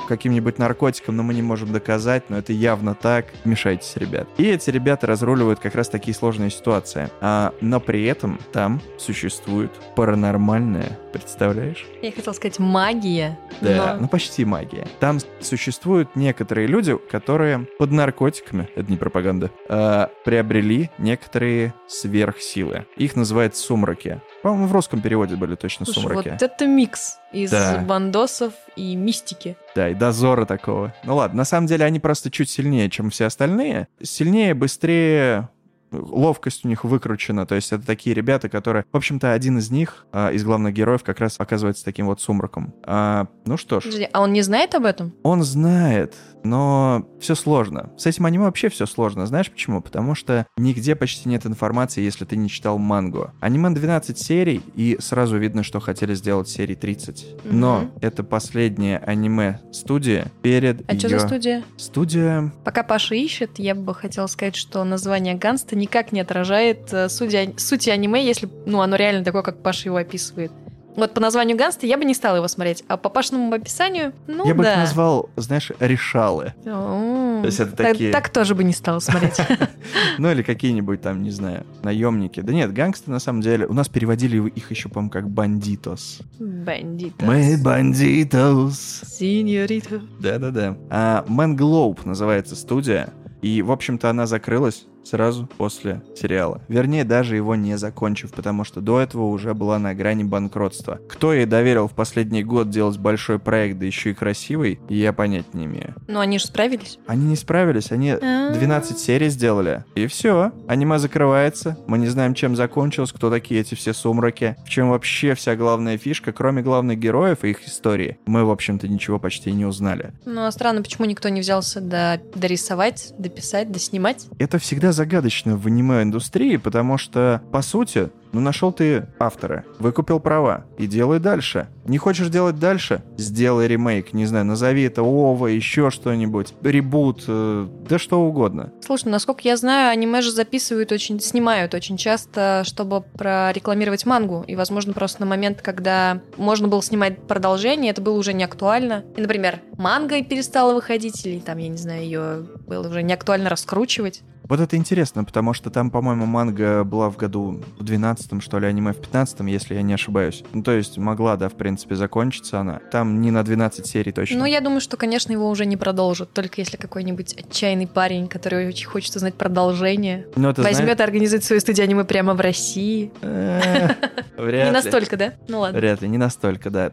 каким-нибудь 0.07 0.57
наркотиком, 0.57 1.15
но 1.17 1.23
мы 1.23 1.33
не 1.33 1.41
можем 1.41 1.71
доказать, 1.71 2.29
но 2.29 2.37
это 2.37 2.53
явно 2.53 2.95
так. 2.95 3.25
Вмешайтесь, 3.43 3.93
ребят. 3.95 4.27
И 4.37 4.45
эти 4.45 4.69
ребята 4.69 5.07
разруливают 5.07 5.59
как 5.59 5.75
раз 5.75 5.89
такие 5.89 6.13
сложные 6.15 6.49
ситуации. 6.49 7.09
А, 7.21 7.53
но 7.61 7.79
при 7.79 8.05
этом 8.05 8.39
там 8.53 8.81
существует 8.97 9.71
паранормальное, 9.95 10.97
представляешь? 11.13 11.85
Я 12.01 12.11
хотела 12.11 12.33
сказать 12.33 12.59
магия. 12.59 13.37
Да, 13.61 13.93
но- 13.95 14.01
ну 14.01 14.07
почти 14.07 14.45
магия. 14.45 14.87
Там 14.99 15.19
существуют 15.41 16.15
некоторые 16.15 16.67
люди, 16.67 16.95
которые 17.09 17.67
под 17.77 17.91
наркотиками, 17.91 18.69
это 18.75 18.89
не 18.91 18.97
пропаганда, 18.97 19.51
а, 19.69 20.09
приобрели 20.25 20.89
некоторые 20.97 21.73
сверхсилы. 21.87 22.85
Их 22.97 23.15
называют 23.15 23.55
сумраки. 23.55 24.21
По-моему, 24.43 24.67
в 24.67 24.71
русском 24.71 25.01
переводе 25.01 25.35
были 25.35 25.55
точно 25.55 25.85
Слушай, 25.85 26.01
сумраки. 26.01 26.29
вот 26.29 26.41
это 26.41 26.65
микс 26.67 27.17
из 27.33 27.51
Да. 27.51 27.83
бандосов 27.85 28.53
и 28.75 28.95
мистики. 28.95 29.57
Да, 29.77 29.89
и 29.89 29.93
дозора 29.93 30.45
такого. 30.45 30.91
Ну 31.03 31.17
ладно, 31.17 31.37
на 31.37 31.45
самом 31.45 31.67
деле 31.67 31.85
они 31.85 31.99
просто 31.99 32.31
чуть 32.31 32.49
сильнее, 32.49 32.89
чем 32.89 33.11
все 33.11 33.25
остальные. 33.25 33.87
Сильнее, 34.01 34.55
быстрее, 34.55 35.49
ловкость 35.91 36.65
у 36.65 36.67
них 36.67 36.83
выкручена. 36.83 37.45
То 37.45 37.55
есть 37.55 37.71
это 37.71 37.85
такие 37.85 38.13
ребята, 38.13 38.49
которые... 38.49 38.85
В 38.91 38.97
общем-то, 38.97 39.31
один 39.33 39.57
из 39.57 39.71
них, 39.71 40.05
а, 40.11 40.31
из 40.31 40.43
главных 40.43 40.73
героев, 40.73 41.03
как 41.03 41.19
раз 41.19 41.35
оказывается 41.39 41.83
таким 41.85 42.07
вот 42.07 42.21
сумраком. 42.21 42.73
А, 42.83 43.27
ну 43.45 43.57
что 43.57 43.79
ж, 43.79 43.83
Подожди, 43.83 44.09
а 44.11 44.21
он 44.21 44.33
не 44.33 44.41
знает 44.41 44.75
об 44.75 44.85
этом? 44.85 45.13
он 45.23 45.43
знает, 45.43 46.15
но 46.43 47.07
все 47.19 47.35
сложно. 47.35 47.91
С 47.97 48.05
этим 48.05 48.25
аниме 48.25 48.45
вообще 48.45 48.69
все 48.69 48.85
сложно. 48.85 49.25
Знаешь 49.25 49.49
почему? 49.51 49.81
Потому 49.81 50.15
что 50.15 50.45
нигде 50.57 50.95
почти 50.95 51.29
нет 51.29 51.45
информации, 51.45 52.01
если 52.01 52.25
ты 52.25 52.35
не 52.37 52.49
читал 52.49 52.77
мангу. 52.77 53.31
Аниме 53.39 53.69
12 53.71 54.17
серий, 54.17 54.61
и 54.75 54.97
сразу 54.99 55.37
видно, 55.37 55.63
что 55.63 55.79
хотели 55.79 56.13
сделать 56.15 56.47
серии 56.49 56.75
30. 56.75 57.25
Но 57.45 57.79
Мгм. 57.79 57.91
это 58.01 58.23
последнее 58.23 58.97
аниме 58.99 59.59
студия 59.71 60.31
перед 60.41 60.89
А 60.89 60.97
что 60.97 61.07
её- 61.07 61.19
за 61.19 61.27
студия? 61.27 61.63
Студия... 61.77 62.51
Пока 62.63 62.83
Паша 62.83 63.15
ищет, 63.15 63.59
я 63.59 63.75
бы 63.75 63.93
хотела 63.95 64.27
сказать, 64.27 64.55
что 64.55 64.83
название 64.83 65.35
Ганста 65.35 65.75
никак 65.77 66.11
не 66.11 66.19
отражает 66.21 66.91
э, 66.93 67.09
сути, 67.09 67.53
сути 67.57 67.89
аниме, 67.89 68.25
если 68.25 68.49
ну, 68.65 68.81
оно 68.81 68.95
реально 68.95 69.23
такое, 69.23 69.41
как 69.43 69.61
Паша 69.61 69.87
его 69.89 69.97
описывает. 69.97 70.51
Вот 70.97 71.13
по 71.13 71.21
названию 71.21 71.55
Ганста 71.55 71.85
я 71.85 71.95
бы 71.95 72.05
не 72.05 72.15
стала 72.15 72.37
его 72.37 72.47
смотреть, 72.47 72.83
а 72.87 72.97
по 72.97 73.09
Пашиному 73.09 73.53
описанию, 73.53 74.13
ну 74.25 74.47
Я 74.47 74.55
бы 74.55 74.63
да. 74.63 74.71
их 74.73 74.77
назвал, 74.79 75.29
знаешь, 75.35 75.71
решалы. 75.79 76.55
То 76.63 77.41
есть 77.45 77.59
это 77.59 77.71
так- 77.73 77.91
такие- 77.91 78.11
Так 78.11 78.29
тоже 78.29 78.55
бы 78.55 78.63
не 78.63 78.73
стала 78.73 78.97
смотреть. 78.97 79.37
Ну 80.17 80.31
или 80.31 80.41
какие-нибудь 80.41 80.99
там, 81.01 81.21
не 81.21 81.29
знаю, 81.29 81.67
наемники. 81.83 82.39
Да 82.39 82.51
нет, 82.51 82.73
гангсты 82.73 83.11
на 83.11 83.19
самом 83.19 83.41
деле... 83.41 83.67
У 83.67 83.73
нас 83.73 83.87
переводили 83.89 84.49
их 84.49 84.71
еще, 84.71 84.89
по-моему, 84.89 85.11
как 85.11 85.29
бандитос. 85.29 86.21
Бандитос. 86.39 87.27
Мы 87.27 87.57
бандитос. 87.63 89.01
Синьорита. 89.05 90.01
Да-да-да. 90.19 90.77
А 90.89 91.23
Мангlobe 91.27 91.99
называется 92.05 92.55
студия. 92.55 93.09
И, 93.43 93.61
в 93.61 93.71
общем-то, 93.71 94.09
она 94.09 94.25
закрылась 94.25 94.87
сразу 95.07 95.47
после 95.57 96.01
сериала. 96.15 96.61
Вернее, 96.67 97.03
даже 97.03 97.35
его 97.35 97.55
не 97.55 97.77
закончив, 97.77 98.31
потому 98.31 98.63
что 98.63 98.81
до 98.81 98.99
этого 98.99 99.27
уже 99.27 99.53
была 99.53 99.79
на 99.79 99.93
грани 99.93 100.23
банкротства. 100.23 100.99
Кто 101.09 101.33
ей 101.33 101.45
доверил 101.45 101.87
в 101.87 101.93
последний 101.93 102.43
год 102.43 102.69
делать 102.69 102.97
большой 102.97 103.39
проект, 103.39 103.79
да 103.79 103.85
еще 103.85 104.11
и 104.11 104.13
красивый, 104.13 104.79
я 104.89 105.13
понять 105.13 105.53
не 105.53 105.65
имею. 105.65 105.95
Ну, 106.07 106.19
они 106.19 106.39
же 106.39 106.45
справились. 106.45 106.99
Они 107.07 107.25
не 107.25 107.35
справились, 107.35 107.91
они 107.91 108.11
А. 108.11 108.51
12 108.53 108.99
серий 108.99 109.29
сделали. 109.29 109.85
И 109.95 110.07
все. 110.07 110.51
Аниме 110.67 110.99
закрывается. 110.99 111.77
Мы 111.87 111.97
не 111.97 112.07
знаем, 112.07 112.33
чем 112.33 112.55
закончилось, 112.55 113.11
кто 113.11 113.29
такие 113.29 113.61
эти 113.61 113.75
все 113.75 113.93
сумраки. 113.93 114.55
В 114.65 114.69
чем 114.69 114.89
вообще 114.89 115.33
вся 115.35 115.55
главная 115.55 115.97
фишка, 115.97 116.31
кроме 116.31 116.61
главных 116.61 116.99
героев 116.99 117.43
и 117.43 117.51
их 117.51 117.65
истории. 117.67 118.17
Мы, 118.25 118.45
в 118.45 118.51
общем-то, 118.51 118.87
ничего 118.87 119.19
почти 119.19 119.51
не 119.51 119.65
узнали. 119.65 120.13
Ну, 120.25 120.45
а 120.45 120.51
странно, 120.51 120.81
почему 120.81 121.05
никто 121.05 121.29
не 121.29 121.41
взялся 121.41 121.81
до, 121.81 122.19
дорисовать, 122.35 123.13
дописать, 123.17 123.71
доснимать? 123.71 124.27
Это 124.39 124.59
всегда 124.59 124.91
загадочно 124.97 125.55
в 125.55 125.67
аниме-индустрии, 125.67 126.57
потому 126.57 126.97
что, 126.97 127.41
по 127.51 127.61
сути, 127.61 128.09
Ну, 128.33 128.41
нашел 128.41 128.73
ты 128.73 129.07
автора, 129.19 129.63
выкупил 129.79 130.19
права 130.19 130.65
и 130.77 130.85
делай 130.85 131.19
дальше. 131.19 131.69
Не 131.85 131.97
хочешь 131.97 132.27
делать 132.27 132.59
дальше? 132.59 133.01
Сделай 133.17 133.67
ремейк, 133.67 134.13
не 134.13 134.25
знаю, 134.25 134.45
назови 134.45 134.83
это 134.83 135.01
ОВА, 135.01 135.47
еще 135.47 135.89
что-нибудь, 135.89 136.53
ребут, 136.61 137.23
э, 137.27 137.67
да 137.89 137.97
что 137.97 138.19
угодно. 138.19 138.73
Слушай, 138.85 139.07
насколько 139.09 139.41
я 139.43 139.55
знаю, 139.55 139.91
аниме 139.91 140.21
же 140.21 140.31
записывают 140.31 140.91
очень, 140.91 141.21
снимают 141.21 141.73
очень 141.73 141.95
часто, 141.95 142.63
чтобы 142.65 143.01
прорекламировать 143.01 144.05
мангу. 144.05 144.43
И, 144.45 144.55
возможно, 144.55 144.91
просто 144.91 145.21
на 145.21 145.25
момент, 145.25 145.61
когда 145.61 146.19
можно 146.35 146.67
было 146.67 146.83
снимать 146.83 147.25
продолжение, 147.27 147.91
это 147.91 148.01
было 148.01 148.17
уже 148.17 148.33
не 148.33 148.43
актуально. 148.43 149.05
И, 149.15 149.21
например, 149.21 149.61
манга 149.77 150.21
перестала 150.21 150.73
выходить, 150.73 151.25
или 151.25 151.39
там, 151.39 151.57
я 151.59 151.69
не 151.69 151.77
знаю, 151.77 152.01
ее 152.03 152.45
было 152.67 152.87
уже 152.89 153.03
не 153.03 153.13
актуально 153.13 153.49
раскручивать. 153.49 154.21
Вот 154.49 154.59
это 154.59 154.77
интересно, 154.77 155.23
потому 155.23 155.53
что 155.53 155.69
там, 155.69 155.91
по-моему, 155.91 156.25
манга 156.25 156.83
была 156.83 157.09
в 157.09 157.17
году 157.17 157.59
в 157.77 157.83
12 157.83 158.41
что 158.41 158.59
ли, 158.59 158.67
аниме 158.67 158.93
в 158.93 158.97
15 158.97 159.39
если 159.47 159.75
я 159.75 159.81
не 159.81 159.93
ошибаюсь. 159.93 160.43
Ну, 160.53 160.63
то 160.63 160.71
есть 160.71 160.97
могла, 160.97 161.35
да, 161.35 161.49
в 161.49 161.53
принципе, 161.53 161.95
закончиться 161.95 162.59
она. 162.59 162.79
Там 162.91 163.21
не 163.21 163.31
на 163.31 163.43
12 163.43 163.85
серий 163.85 164.11
точно. 164.11 164.39
Ну, 164.39 164.45
я 164.45 164.61
думаю, 164.61 164.79
что, 164.79 164.95
конечно, 164.95 165.31
его 165.31 165.49
уже 165.49 165.65
не 165.65 165.75
продолжат, 165.77 166.31
только 166.31 166.61
если 166.61 166.77
какой-нибудь 166.77 167.33
отчаянный 167.33 167.87
парень, 167.87 168.27
который 168.27 168.67
очень 168.67 168.87
хочет 168.87 169.15
узнать 169.15 169.33
продолжение, 169.35 170.27
Ну, 170.35 170.49
это 170.49 170.61
возьмет 170.61 170.77
знаешь- 170.83 170.99
и 170.99 171.03
организует 171.03 171.43
свою 171.43 171.59
студию 171.59 171.83
аниме 171.85 172.03
прямо 172.05 172.33
в 172.33 172.39
России. 172.39 173.11
Э, 173.21 173.89
вряд 174.37 174.63
Не 174.63 174.69
ли. 174.69 174.71
настолько, 174.71 175.17
да? 175.17 175.33
Ну 175.47 175.59
ладно. 175.59 175.77
Вряд 175.79 176.01
ли, 176.01 176.07
не 176.07 176.17
настолько, 176.17 176.69
да. 176.69 176.91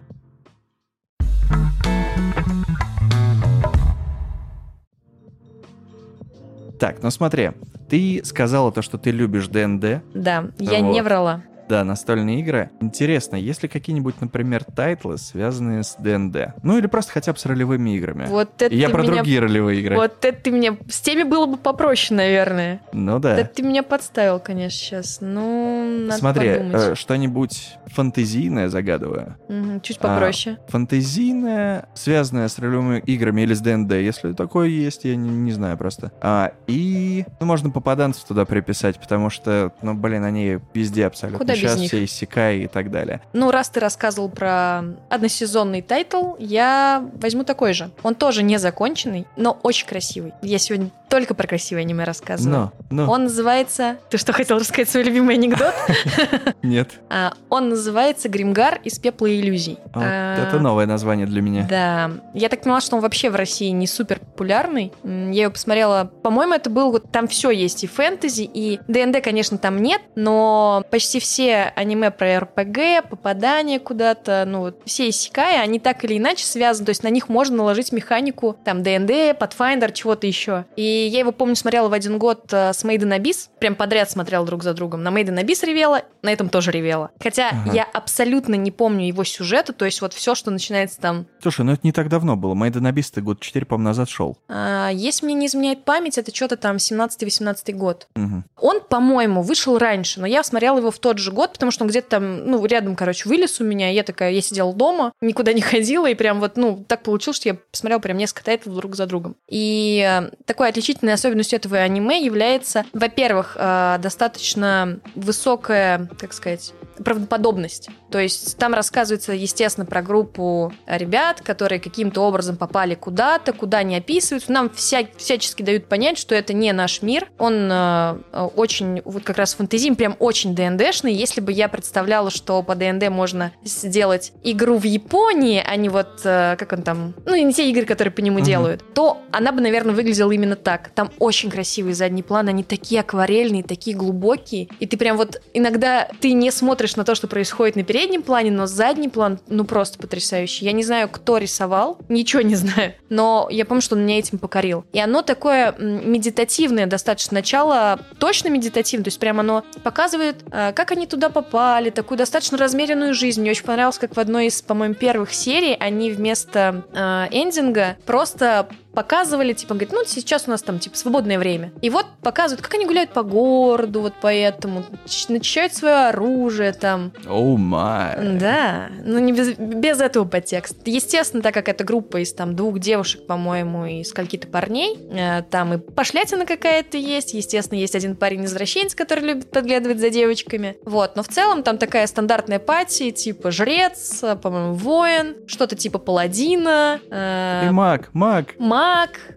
Так, 6.78 7.02
ну 7.02 7.10
смотри, 7.10 7.52
ты 7.88 8.22
сказала 8.24 8.72
то, 8.72 8.82
что 8.82 8.98
ты 8.98 9.10
любишь 9.10 9.48
ДНД, 9.48 10.02
Да, 10.14 10.50
я 10.58 10.80
не 10.80 11.02
врала. 11.02 11.42
Да, 11.68 11.84
настольные 11.84 12.40
игры. 12.40 12.70
Интересно, 12.80 13.36
есть 13.36 13.62
ли 13.62 13.68
какие-нибудь, 13.68 14.20
например, 14.20 14.64
тайтлы, 14.64 15.18
связанные 15.18 15.82
с 15.82 15.96
ДНД? 15.98 16.54
Ну 16.62 16.78
или 16.78 16.86
просто 16.86 17.12
хотя 17.12 17.32
бы 17.32 17.38
с 17.38 17.46
ролевыми 17.46 17.96
играми? 17.96 18.26
Вот 18.26 18.50
это 18.60 18.74
я 18.74 18.88
ты 18.88 18.92
про 18.92 19.02
меня... 19.02 19.14
другие 19.14 19.40
ролевые 19.40 19.80
игры. 19.80 19.96
Вот 19.96 20.24
это 20.24 20.40
ты 20.40 20.50
мне... 20.50 20.78
С 20.88 21.00
теми 21.00 21.22
было 21.22 21.46
бы 21.46 21.56
попроще, 21.56 22.16
наверное. 22.16 22.80
Ну 22.92 23.18
да. 23.18 23.36
Да 23.36 23.44
ты 23.44 23.62
меня 23.62 23.82
подставил, 23.82 24.40
конечно, 24.40 24.78
сейчас. 24.78 25.18
Ну, 25.20 26.06
надо 26.06 26.18
Смотри, 26.18 26.48
э, 26.48 26.94
что-нибудь 26.94 27.76
фантазийное 27.86 28.68
загадываю. 28.68 29.36
Мгм, 29.48 29.80
чуть 29.80 29.98
а, 30.00 30.08
попроще. 30.08 30.58
Фантазийное, 30.68 31.88
связанное 31.94 32.48
с 32.48 32.58
ролевыми 32.58 33.00
играми 33.00 33.42
или 33.42 33.54
с 33.54 33.60
ДНД, 33.60 33.92
если 33.92 34.32
такое 34.32 34.68
есть, 34.68 35.04
я 35.04 35.16
не, 35.16 35.30
не 35.30 35.52
знаю 35.52 35.78
просто. 35.78 36.12
А, 36.20 36.52
и 36.66 37.24
ну, 37.40 37.46
можно 37.46 37.70
попаданцев 37.70 38.24
туда 38.24 38.44
приписать, 38.44 39.00
потому 39.00 39.30
что, 39.30 39.72
ну, 39.82 39.94
блин, 39.94 40.24
они 40.24 40.58
везде 40.74 41.06
абсолютно. 41.06 41.38
Куда 41.38 41.53
без 41.54 41.70
Сейчас 41.70 41.78
них? 41.78 41.88
все 41.88 42.04
исекаи 42.04 42.60
и 42.60 42.66
так 42.66 42.90
далее. 42.90 43.20
Ну, 43.32 43.50
раз 43.50 43.68
ты 43.68 43.80
рассказывал 43.80 44.28
про 44.28 44.82
односезонный 45.08 45.82
тайтл, 45.82 46.34
я 46.38 47.08
возьму 47.20 47.44
такой 47.44 47.72
же. 47.72 47.90
Он 48.02 48.14
тоже 48.14 48.42
не 48.42 48.58
законченный, 48.58 49.26
но 49.36 49.58
очень 49.62 49.86
красивый. 49.86 50.32
Я 50.42 50.58
сегодня 50.58 50.90
только 51.14 51.34
про 51.34 51.46
красивое 51.46 51.82
аниме 51.82 52.02
рассказываю. 52.02 52.72
Но, 52.90 53.04
но, 53.04 53.12
Он 53.12 53.24
называется... 53.24 53.98
Ты 54.10 54.18
что, 54.18 54.32
хотел 54.32 54.58
рассказать 54.58 54.88
свой 54.88 55.04
любимый 55.04 55.36
анекдот? 55.36 55.72
нет. 56.62 56.90
А, 57.08 57.34
Он 57.50 57.68
называется 57.68 58.28
«Гримгар 58.28 58.80
из 58.82 58.98
пепла 58.98 59.32
иллюзий». 59.32 59.78
Вот 59.94 60.02
А, 60.04 60.48
Это 60.48 60.58
новое 60.58 60.86
название 60.86 61.26
для 61.26 61.40
меня. 61.40 61.68
Да. 61.70 62.10
Я 62.32 62.48
так 62.48 62.62
поняла, 62.62 62.80
что 62.80 62.96
он 62.96 63.02
вообще 63.02 63.30
в 63.30 63.36
России 63.36 63.68
не 63.68 63.86
супер 63.86 64.18
популярный. 64.18 64.92
Я 65.04 65.42
его 65.42 65.52
посмотрела. 65.52 66.10
По-моему, 66.22 66.54
это 66.54 66.68
был 66.68 66.90
вот 66.90 67.12
там 67.12 67.28
все 67.28 67.50
есть 67.50 67.84
и 67.84 67.86
фэнтези, 67.86 68.50
и 68.52 68.80
ДНД, 68.88 69.22
конечно, 69.22 69.56
там 69.56 69.80
нет, 69.80 70.00
но 70.16 70.84
почти 70.90 71.20
все 71.20 71.43
аниме 71.52 72.10
про 72.10 72.40
РПГ, 72.40 73.08
попадание 73.08 73.78
куда-то, 73.80 74.44
ну 74.46 74.60
вот 74.60 74.82
все 74.84 75.08
исекаи, 75.08 75.60
они 75.60 75.78
так 75.78 76.04
или 76.04 76.18
иначе 76.18 76.44
связаны. 76.44 76.86
То 76.86 76.90
есть 76.90 77.02
на 77.02 77.08
них 77.08 77.28
можно 77.28 77.56
наложить 77.56 77.92
механику 77.92 78.56
там 78.64 78.82
ДНД, 78.82 79.10
Pathfinder, 79.38 79.92
чего-то 79.92 80.26
еще. 80.26 80.64
И 80.76 80.82
я 80.82 81.20
его 81.20 81.32
помню 81.32 81.56
смотрела 81.56 81.88
в 81.88 81.92
один 81.92 82.18
год 82.18 82.52
э, 82.52 82.72
с 82.72 82.84
Made 82.84 83.00
in 83.00 83.18
Abyss, 83.20 83.48
прям 83.58 83.74
подряд 83.74 84.10
смотрела 84.10 84.44
друг 84.46 84.62
за 84.62 84.74
другом. 84.74 85.02
На 85.02 85.08
Made 85.08 85.28
in 85.28 85.42
Abyss 85.42 85.64
ревела, 85.66 86.02
на 86.22 86.32
этом 86.32 86.48
тоже 86.48 86.70
ревела. 86.70 87.10
Хотя 87.22 87.50
Ага. 87.50 87.72
я 87.72 87.84
абсолютно 87.84 88.54
не 88.54 88.70
помню 88.70 89.06
его 89.06 89.24
сюжета, 89.24 89.72
то 89.72 89.84
есть 89.84 90.00
вот 90.00 90.12
все, 90.14 90.34
что 90.34 90.50
начинается 90.50 91.00
там 91.00 91.26
Слушай, 91.42 91.64
ну 91.64 91.72
это 91.72 91.80
не 91.84 91.92
так 91.92 92.08
давно 92.08 92.36
было. 92.36 92.54
Made 92.54 92.74
in 92.74 92.90
Abyss 92.92 93.10
ты 93.14 93.20
год 93.20 93.40
4, 93.40 93.66
по-моему, 93.66 93.88
назад 93.88 94.08
шел. 94.08 94.38
А, 94.48 94.88
Если 94.92 95.24
мне 95.26 95.34
не 95.34 95.46
изменяет 95.46 95.84
память, 95.84 96.18
это 96.18 96.34
что-то 96.34 96.56
там 96.56 96.76
17-18 96.76 97.72
год. 97.74 98.08
Мгм. 98.14 98.44
Он, 98.60 98.80
по-моему, 98.80 99.42
вышел 99.42 99.78
раньше, 99.78 100.20
но 100.20 100.26
я 100.26 100.42
смотрела 100.42 100.78
его 100.78 100.90
в 100.90 100.98
тот 100.98 101.18
же 101.18 101.32
год, 101.34 101.52
потому 101.52 101.70
что 101.70 101.84
он 101.84 101.90
где-то 101.90 102.08
там, 102.08 102.46
ну, 102.46 102.64
рядом, 102.64 102.96
короче, 102.96 103.28
вылез 103.28 103.60
у 103.60 103.64
меня. 103.64 103.90
Я 103.90 104.02
такая, 104.02 104.32
я 104.32 104.40
сидела 104.40 104.72
дома, 104.72 105.12
никуда 105.20 105.52
не 105.52 105.60
ходила, 105.62 106.06
и 106.08 106.14
прям 106.14 106.40
вот, 106.40 106.56
ну, 106.56 106.84
так 106.86 107.02
получилось, 107.02 107.36
что 107.36 107.50
я 107.50 107.56
посмотрела 107.70 108.00
прям 108.00 108.16
несколько 108.16 108.44
тайтлов 108.44 108.76
друг 108.76 108.96
за 108.96 109.06
другом. 109.06 109.36
И 109.48 110.04
э, 110.06 110.30
такой 110.46 110.68
отличительной 110.68 111.12
особенностью 111.12 111.56
этого 111.56 111.78
аниме 111.78 112.24
является, 112.24 112.84
во-первых, 112.92 113.56
э, 113.58 113.98
достаточно 114.00 114.98
высокая, 115.14 116.08
как 116.18 116.32
сказать, 116.32 116.72
правдоподобность. 117.02 117.88
То 118.10 118.18
есть 118.18 118.56
там 118.58 118.74
рассказывается, 118.74 119.32
естественно, 119.32 119.86
про 119.86 120.02
группу 120.02 120.72
ребят, 120.86 121.40
которые 121.40 121.80
каким-то 121.80 122.20
образом 122.22 122.56
попали 122.56 122.94
куда-то, 122.94 123.52
куда 123.52 123.82
не 123.82 123.96
описываются. 123.96 124.52
Нам 124.52 124.70
вся, 124.70 125.06
всячески 125.16 125.62
дают 125.62 125.88
понять, 125.88 126.18
что 126.18 126.34
это 126.34 126.52
не 126.52 126.72
наш 126.72 127.02
мир. 127.02 127.28
Он 127.38 127.68
э, 127.70 128.18
очень, 128.56 129.02
вот 129.04 129.24
как 129.24 129.38
раз 129.38 129.54
фантазийный, 129.54 129.96
прям 129.96 130.16
очень 130.18 130.54
ДНДшный. 130.54 131.12
Если 131.12 131.40
бы 131.40 131.50
я 131.52 131.68
представляла, 131.68 132.30
что 132.30 132.62
по 132.62 132.74
ДНД 132.74 133.08
можно 133.08 133.52
сделать 133.64 134.32
игру 134.42 134.78
в 134.78 134.84
Японии, 134.84 135.62
а 135.66 135.76
не 135.76 135.88
вот, 135.88 136.20
э, 136.24 136.56
как 136.58 136.72
он 136.72 136.82
там, 136.82 137.14
ну, 137.24 137.34
не 137.34 137.52
те 137.52 137.68
игры, 137.70 137.84
которые 137.84 138.12
по 138.12 138.20
нему 138.20 138.38
Мгм. 138.38 138.46
делают, 138.46 138.94
то 138.94 139.18
она 139.32 139.52
бы, 139.52 139.60
наверное, 139.60 139.94
выглядела 139.94 140.30
именно 140.30 140.56
так. 140.56 140.90
Там 140.94 141.10
очень 141.18 141.50
красивый 141.50 141.94
задний 141.94 142.22
план, 142.22 142.48
они 142.48 142.62
такие 142.62 143.00
акварельные, 143.00 143.62
такие 143.62 143.96
глубокие. 143.96 144.68
И 144.78 144.86
ты 144.86 144.96
прям 144.96 145.16
вот 145.16 145.40
иногда 145.54 146.08
ты 146.20 146.32
не 146.32 146.50
смотришь 146.50 146.83
на 146.96 147.04
то, 147.04 147.14
что 147.14 147.26
происходит 147.26 147.76
на 147.76 147.82
переднем 147.82 148.22
плане, 148.22 148.50
но 148.50 148.66
задний 148.66 149.08
план, 149.08 149.38
ну, 149.48 149.64
просто 149.64 149.98
потрясающий. 149.98 150.64
Я 150.64 150.72
не 150.72 150.82
знаю, 150.82 151.08
кто 151.08 151.38
рисовал, 151.38 151.98
ничего 152.08 152.42
не 152.42 152.54
знаю, 152.54 152.94
но 153.08 153.48
я 153.50 153.64
помню, 153.64 153.82
что 153.82 153.96
он 153.96 154.02
меня 154.02 154.18
этим 154.18 154.38
покорил. 154.38 154.84
И 154.92 155.00
оно 155.00 155.22
такое 155.22 155.74
медитативное 155.78 156.86
достаточно. 156.86 157.34
Начало 157.34 158.00
точно 158.18 158.48
медитативное, 158.48 159.04
то 159.04 159.08
есть 159.08 159.18
прям 159.18 159.40
оно 159.40 159.64
показывает, 159.82 160.36
э, 160.50 160.72
как 160.72 160.92
они 160.92 161.06
туда 161.06 161.30
попали, 161.30 161.90
такую 161.90 162.18
достаточно 162.18 162.58
размеренную 162.58 163.14
жизнь. 163.14 163.40
Мне 163.40 163.50
очень 163.50 163.64
понравилось, 163.64 163.98
как 163.98 164.16
в 164.16 164.20
одной 164.20 164.46
из, 164.46 164.62
по-моему, 164.62 164.94
первых 164.94 165.32
серий 165.32 165.76
они 165.78 166.10
вместо 166.10 166.84
э, 166.92 167.26
эндинга 167.30 167.96
просто 168.06 168.68
показывали, 168.94 169.52
типа, 169.52 169.74
говорит, 169.74 169.92
ну, 169.92 170.04
сейчас 170.06 170.44
у 170.46 170.50
нас 170.50 170.62
там, 170.62 170.78
типа, 170.78 170.96
свободное 170.96 171.38
время. 171.38 171.72
И 171.82 171.90
вот 171.90 172.06
показывают, 172.22 172.62
как 172.62 172.74
они 172.74 172.86
гуляют 172.86 173.12
по 173.12 173.22
городу, 173.22 174.00
вот 174.00 174.14
поэтому, 174.20 174.84
начищают 175.28 175.74
свое 175.74 176.08
оружие 176.08 176.72
там. 176.72 177.12
Оу 177.28 177.56
май. 177.56 178.16
Да, 178.38 178.88
ну 179.04 179.18
не 179.18 179.32
без, 179.32 179.54
без 179.56 180.00
этого 180.00 180.24
подтекста. 180.24 180.76
Естественно, 180.84 181.42
так 181.42 181.54
как 181.54 181.68
это 181.68 181.84
группа 181.84 182.18
из 182.22 182.32
там 182.32 182.56
двух 182.56 182.78
девушек, 182.78 183.26
по-моему, 183.26 183.86
и 183.86 184.04
скольки-то 184.04 184.46
парней, 184.48 184.98
э, 185.10 185.42
там 185.50 185.74
и 185.74 185.78
пошлятина 185.78 186.46
какая-то 186.46 186.96
есть, 186.96 187.34
естественно, 187.34 187.78
есть 187.78 187.94
один 187.94 188.16
парень-извращенец, 188.16 188.94
который 188.94 189.24
любит 189.24 189.50
подглядывать 189.50 189.98
за 189.98 190.10
девочками. 190.10 190.76
Вот, 190.84 191.16
но 191.16 191.22
в 191.22 191.28
целом 191.28 191.62
там 191.62 191.78
такая 191.78 192.06
стандартная 192.06 192.58
пати, 192.58 193.10
типа 193.10 193.50
жрец, 193.50 194.22
э, 194.22 194.36
по-моему, 194.36 194.74
воин, 194.74 195.36
что-то 195.46 195.76
типа 195.76 195.98
паладина, 195.98 197.00
э, 197.10 197.66
И 197.66 197.70
маг, 197.70 198.10
маг. 198.12 198.54
маг, 198.58 198.83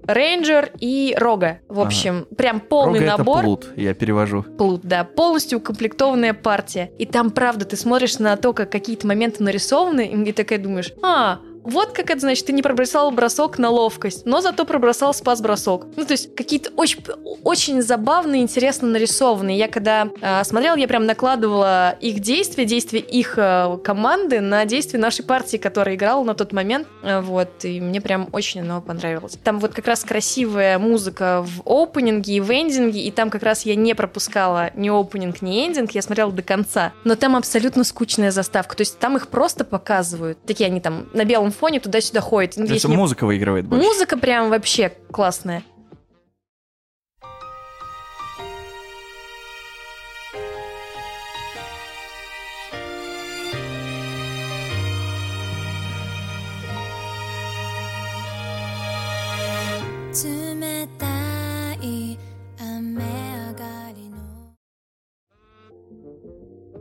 рейнджер 0.06 0.72
и 0.80 1.16
рога. 1.18 1.60
В 1.68 1.80
общем, 1.80 2.28
прям 2.38 2.60
полный 2.60 3.00
Рога 3.00 3.18
набор. 3.18 3.38
это 3.38 3.46
плут, 3.46 3.68
я 3.76 3.94
перевожу. 3.94 4.44
Плут, 4.44 4.82
да, 4.84 5.04
полностью 5.04 5.60
укомплектованная 5.60 6.34
партия. 6.34 6.92
И 6.98 7.06
там, 7.06 7.32
правда, 7.32 7.66
ты 7.66 7.76
смотришь 7.76 8.20
на 8.20 8.36
то, 8.38 8.54
как 8.54 8.72
какие-то 8.72 9.08
моменты 9.08 9.44
нарисованы, 9.44 10.08
и 10.08 10.16
такая 10.32 10.60
думаешь, 10.60 10.94
а, 11.02 11.40
вот 11.68 11.92
как 11.92 12.10
это 12.10 12.22
значит, 12.22 12.46
ты 12.46 12.54
не 12.54 12.62
пробросал 12.62 13.12
бросок 13.12 13.60
на 13.60 13.70
ловкость, 13.70 14.26
но 14.26 14.40
зато 14.40 14.64
пробросал 14.64 15.14
спас-бросок. 15.14 15.88
Ну, 15.98 16.06
то 16.06 16.14
есть 16.14 16.34
какие-то 16.34 16.72
очень, 16.78 17.04
очень 17.44 17.82
забавные, 17.82 18.42
интересно 18.42 18.88
нарисованные. 18.88 19.58
Я 19.58 19.68
когда 19.68 20.08
э, 20.22 20.44
смотрела, 20.46 20.78
я 20.78 20.88
прям 20.88 21.06
накладывала 21.06 21.98
их 22.00 22.22
действия, 22.22 22.64
действия 22.64 23.02
их 23.02 23.38
э, 23.38 23.78
команды 23.84 24.40
на 24.40 24.64
действия 24.64 24.98
нашей 24.98 25.26
партии, 25.26 25.58
которая 25.58 25.96
играла 25.96 26.24
на 26.24 26.36
тот 26.36 26.54
момент. 26.54 26.88
Э, 27.04 27.20
вот, 27.20 27.66
и 27.66 27.82
мне 27.82 28.00
прям 28.00 28.30
очень 28.32 28.62
оно 28.62 28.82
понравилось. 28.82 29.38
Там 29.44 29.60
вот 29.60 29.74
как 29.74 29.88
раз 29.88 30.06
красивая 30.06 30.80
музыка 30.80 31.46
в 31.46 31.62
опенинге 31.66 32.36
и 32.36 32.40
в 32.40 32.50
эндинге, 32.50 33.02
и 33.02 33.12
там 33.12 33.30
как 33.30 33.44
раз 33.44 33.66
я 33.66 33.76
не 33.76 33.94
пропускала 33.94 34.72
ни 34.76 34.88
опенинг, 34.88 35.42
ни 35.42 35.68
эндинг, 35.68 35.92
я 35.92 36.02
смотрела 36.02 36.32
до 36.32 36.44
конца. 36.44 36.94
Но 37.04 37.16
там 37.16 37.36
абсолютно 37.36 37.84
скучная 37.84 38.32
заставка, 38.32 38.78
то 38.78 38.82
есть 38.82 39.00
там 39.00 39.18
их 39.18 39.28
просто 39.28 39.66
показывают. 39.66 40.38
Такие 40.46 40.68
они 40.68 40.80
там 40.80 41.10
на 41.14 41.26
белом 41.26 41.52
фоне 41.58 41.80
туда-сюда 41.80 42.22
ходят. 42.22 42.56
То 42.56 42.62
Есть 42.62 42.74
есть 42.74 42.88
не- 42.88 42.96
музыка 42.96 43.26
выигрывает 43.26 43.66
больше. 43.66 43.86
Музыка 43.86 44.18
прям 44.18 44.50
вообще 44.50 44.92
классная. 45.12 45.64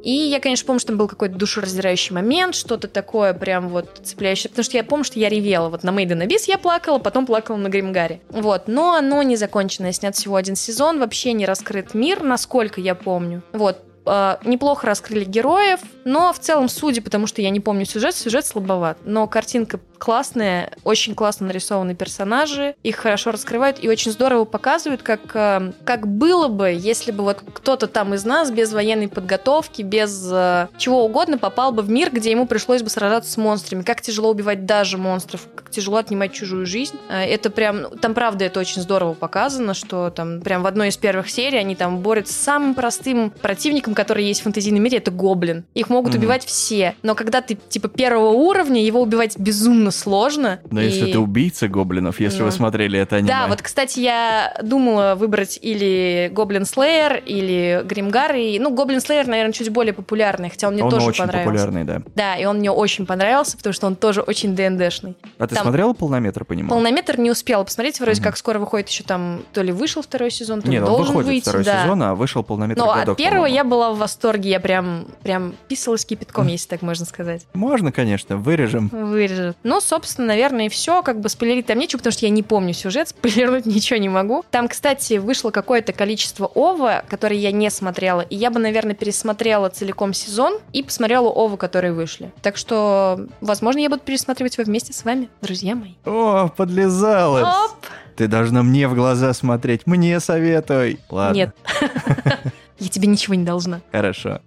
И 0.07 0.13
я, 0.13 0.39
конечно, 0.39 0.65
помню, 0.65 0.79
что 0.79 0.87
там 0.91 0.99
был 0.99 1.09
какой-то 1.09 1.35
душераздирающий 1.35 2.15
момент, 2.15 2.55
что-то 2.55 2.87
такое 2.87 3.35
прям 3.35 3.69
вот 3.69 4.03
цепляющее. 4.05 4.49
Потому 4.49 4.63
что 4.63 4.77
я 4.77 4.85
помню, 4.85 5.03
что 5.03 5.19
я 5.19 5.29
ревела. 5.29 5.69
Вот 5.69 5.83
на 5.83 5.91
in 5.91 6.25
Abyss 6.25 6.45
я 6.47 6.59
плакала, 6.59 7.01
потом 7.01 7.27
плакала 7.27 7.57
на 7.57 7.69
Гримгаре. 7.69 8.21
Вот. 8.29 8.69
Но 8.69 8.95
оно 8.95 9.25
не 9.25 9.35
закончено. 9.35 9.93
Снят 9.93 10.15
всего 10.15 10.37
один 10.37 10.55
сезон. 10.55 11.01
Вообще 11.01 11.33
не 11.33 11.45
раскрыт 11.45 11.95
мир, 11.95 12.23
насколько 12.23 12.81
я 12.81 12.95
помню. 12.95 13.43
Вот. 13.53 13.83
Э, 14.07 14.37
неплохо 14.45 14.87
раскрыли 14.87 15.25
героев, 15.25 15.81
но 16.05 16.33
в 16.33 16.39
целом, 16.39 16.69
судя, 16.69 17.03
потому 17.03 17.27
что 17.27 17.43
я 17.43 17.51
не 17.51 17.59
помню 17.59 17.85
сюжет, 17.85 18.15
сюжет 18.15 18.47
слабоват. 18.47 18.99
Но 19.05 19.27
картинка 19.27 19.81
классные, 19.99 20.73
очень 20.85 21.15
классно 21.15 21.47
нарисованы 21.47 21.95
персонажи, 21.95 22.75
их 22.83 22.97
хорошо 22.97 23.33
раскрывают 23.33 23.83
и 23.83 23.89
очень 23.89 24.13
здорово 24.13 24.45
показывают, 24.45 25.03
как, 25.03 25.21
э, 25.35 25.73
как 25.85 26.07
было 26.07 26.49
бы, 26.49 26.69
если 26.69 27.13
бы 27.13 27.25
вот 27.25 27.43
кто-то 27.53 27.87
там 27.87 28.15
из 28.15 28.25
нас 28.25 28.51
без 28.51 28.73
военной 28.73 29.09
подготовки, 29.09 29.83
без 29.83 30.29
э, 30.31 30.69
чего 30.79 31.05
угодно 31.05 31.39
попал 31.39 31.73
бы 31.73 31.83
в 31.83 31.91
мир, 31.91 32.11
где 32.11 32.31
ему 32.31 32.47
пришлось 32.47 32.83
бы 32.83 32.91
сражаться 32.91 33.31
с 33.31 33.37
монстрами. 33.37 33.83
Как 33.83 34.01
тяжело 34.01 34.31
убивать 34.31 34.67
даже 34.67 34.99
монстров, 34.99 35.47
как 35.55 35.71
тяжело 35.71 35.99
отнимать 35.99 36.33
чужую 36.33 36.67
жизнь. 36.67 36.97
Э, 37.09 37.25
это 37.25 37.51
прям, 37.51 37.83
ну, 37.83 37.91
там 37.91 38.15
правда 38.15 38.45
это 38.45 38.61
очень 38.61 38.83
здорово 38.83 39.15
показано, 39.15 39.75
что 39.75 40.11
там 40.11 40.41
прям 40.41 40.63
в 40.63 40.67
одной 40.67 40.89
из 40.89 40.97
первых 40.97 41.31
серий 41.31 41.59
они 41.59 41.75
там 41.75 41.99
борются 41.99 42.35
с 42.35 42.37
самым 42.37 42.75
простым 42.75 43.31
противником, 43.31 43.95
который 43.95 44.25
есть 44.25 44.41
в 44.41 44.45
фэнтезийном 44.45 44.83
мире, 44.83 44.99
это 44.99 45.11
гоблин. 45.11 45.65
Их 45.75 45.89
могут 45.89 46.15
mm-hmm. 46.15 46.19
убивать 46.19 46.45
все, 46.45 46.95
но 47.03 47.15
когда 47.15 47.41
ты 47.41 47.55
типа 47.55 47.89
первого 47.89 48.31
уровня, 48.31 48.83
его 48.83 49.01
убивать 49.01 49.39
безумно 49.39 49.86
безумно 49.87 49.91
сложно. 49.91 50.61
Но 50.71 50.81
и... 50.81 50.87
если 50.87 51.13
ты 51.13 51.19
убийца 51.19 51.69
гоблинов, 51.69 52.21
если 52.21 52.41
ну. 52.41 52.47
вы 52.47 52.53
смотрели 52.53 52.99
это 52.99 53.17
аниме. 53.17 53.29
Да, 53.29 53.47
вот, 53.49 53.63
кстати, 53.63 54.01
я 54.01 54.59
думала 54.63 55.15
выбрать 55.17 55.59
или 55.61 56.31
Гоблин 56.33 56.65
Слеер, 56.65 57.23
или 57.25 57.83
Гримгар. 57.85 58.35
И, 58.35 58.59
ну, 58.59 58.71
Гоблин 58.75 59.01
Слеер, 59.01 59.27
наверное, 59.27 59.53
чуть 59.53 59.71
более 59.71 59.93
популярный, 59.93 60.51
хотя 60.51 60.69
он 60.69 60.75
мне 60.75 60.85
он 60.85 60.91
тоже 60.91 61.07
очень 61.07 61.25
понравился. 61.25 61.51
популярный, 61.51 61.85
да. 61.85 62.03
Да, 62.15 62.37
и 62.37 62.45
он 62.45 62.59
мне 62.59 62.71
очень 62.71 63.07
понравился, 63.07 63.57
потому 63.57 63.73
что 63.73 63.87
он 63.87 63.97
тоже 63.97 64.21
очень 64.21 64.55
ДНДшный. 64.55 65.17
А 65.39 65.47
ты 65.47 65.55
там... 65.55 65.65
смотрела 65.65 65.93
полнометр 65.93 66.45
по 66.45 66.53
нему? 66.53 66.69
Полнометр 66.69 67.19
не 67.19 67.31
успела 67.31 67.65
посмотреть, 67.65 68.01
вроде 68.01 68.21
угу. 68.21 68.25
как 68.25 68.37
скоро 68.37 68.59
выходит 68.59 68.89
еще 68.89 69.05
там, 69.05 69.43
то 69.53 69.63
ли 69.63 69.73
вышел 69.73 70.03
второй 70.03 70.31
сезон, 70.31 70.63
то 70.63 70.69
ли 70.69 70.75
Нет, 70.75 70.85
должен 70.85 71.17
он 71.17 71.23
выходит 71.23 71.27
выйти. 71.27 71.43
второй 71.43 71.65
да. 71.65 71.83
сезон, 71.83 72.03
а 72.03 72.15
вышел 72.15 72.43
полнометр 72.43 72.81
Но 72.81 72.93
годок, 72.93 73.09
от 73.11 73.17
первого 73.17 73.47
я 73.47 73.65
была 73.65 73.93
в 73.93 73.99
восторге, 73.99 74.51
я 74.51 74.61
прям, 74.61 75.07
прям 75.23 75.55
писалась 75.69 76.05
кипятком, 76.05 76.47
если 76.49 76.69
так 76.69 76.83
можно 76.83 77.05
сказать. 77.07 77.47
Можно, 77.55 77.93
конечно, 77.93 78.37
вырежем. 78.37 78.89
Вырежем. 78.89 79.55
Ну, 79.63 79.76
собственно, 79.81 80.29
наверное, 80.29 80.67
и 80.67 80.69
все. 80.69 81.03
Как 81.03 81.21
бы 81.21 81.29
спойлерить 81.29 81.67
там 81.67 81.79
нечего, 81.79 81.99
потому 81.99 82.13
что 82.13 82.27
я 82.27 82.31
не 82.31 82.43
помню 82.43 82.73
сюжет, 82.75 83.09
спойлернуть 83.11 83.67
ничего 83.67 83.99
не 83.99 84.09
могу. 84.09 84.45
Там, 84.51 84.69
кстати, 84.69 85.15
вышло 85.15 85.51
какое-то 85.51 85.93
количество 85.93 86.47
ова, 86.47 87.05
которые 87.09 87.41
я 87.41 87.53
не 87.53 87.71
смотрела, 87.71 88.21
и 88.23 88.37
я 88.37 88.51
бы, 88.51 88.59
наверное, 88.59 88.95
пересмотрела 88.95 89.69
целиком 89.69 90.13
сезон 90.13 90.59
и 90.73 90.83
посмотрела 90.83 91.29
ова, 91.29 91.57
которые 91.57 91.93
вышли. 91.93 92.33
Так 92.43 92.57
что, 92.57 93.27
возможно, 93.41 93.81
я 93.81 93.89
буду 93.89 94.03
пересматривать 94.03 94.57
его 94.57 94.65
вместе 94.65 94.93
с 94.93 95.05
вами, 95.05 95.29
друзья 95.43 95.75
мои. 95.75 95.95
О, 96.05 96.49
подлезалась! 96.49 97.45
Оп! 97.45 97.87
Ты 98.17 98.29
должна 98.29 98.63
мне 98.63 98.89
в 98.89 98.95
глаза 98.95 99.35
смотреть, 99.35 99.87
мне 99.87 100.21
советуй. 100.21 101.01
Ладно. 101.11 101.37
Нет. 101.37 101.57
Я 102.79 102.89
тебе 102.89 103.09
ничего 103.09 103.35
не 103.35 103.45
должна. 103.45 103.81
Хорошо. 103.93 104.41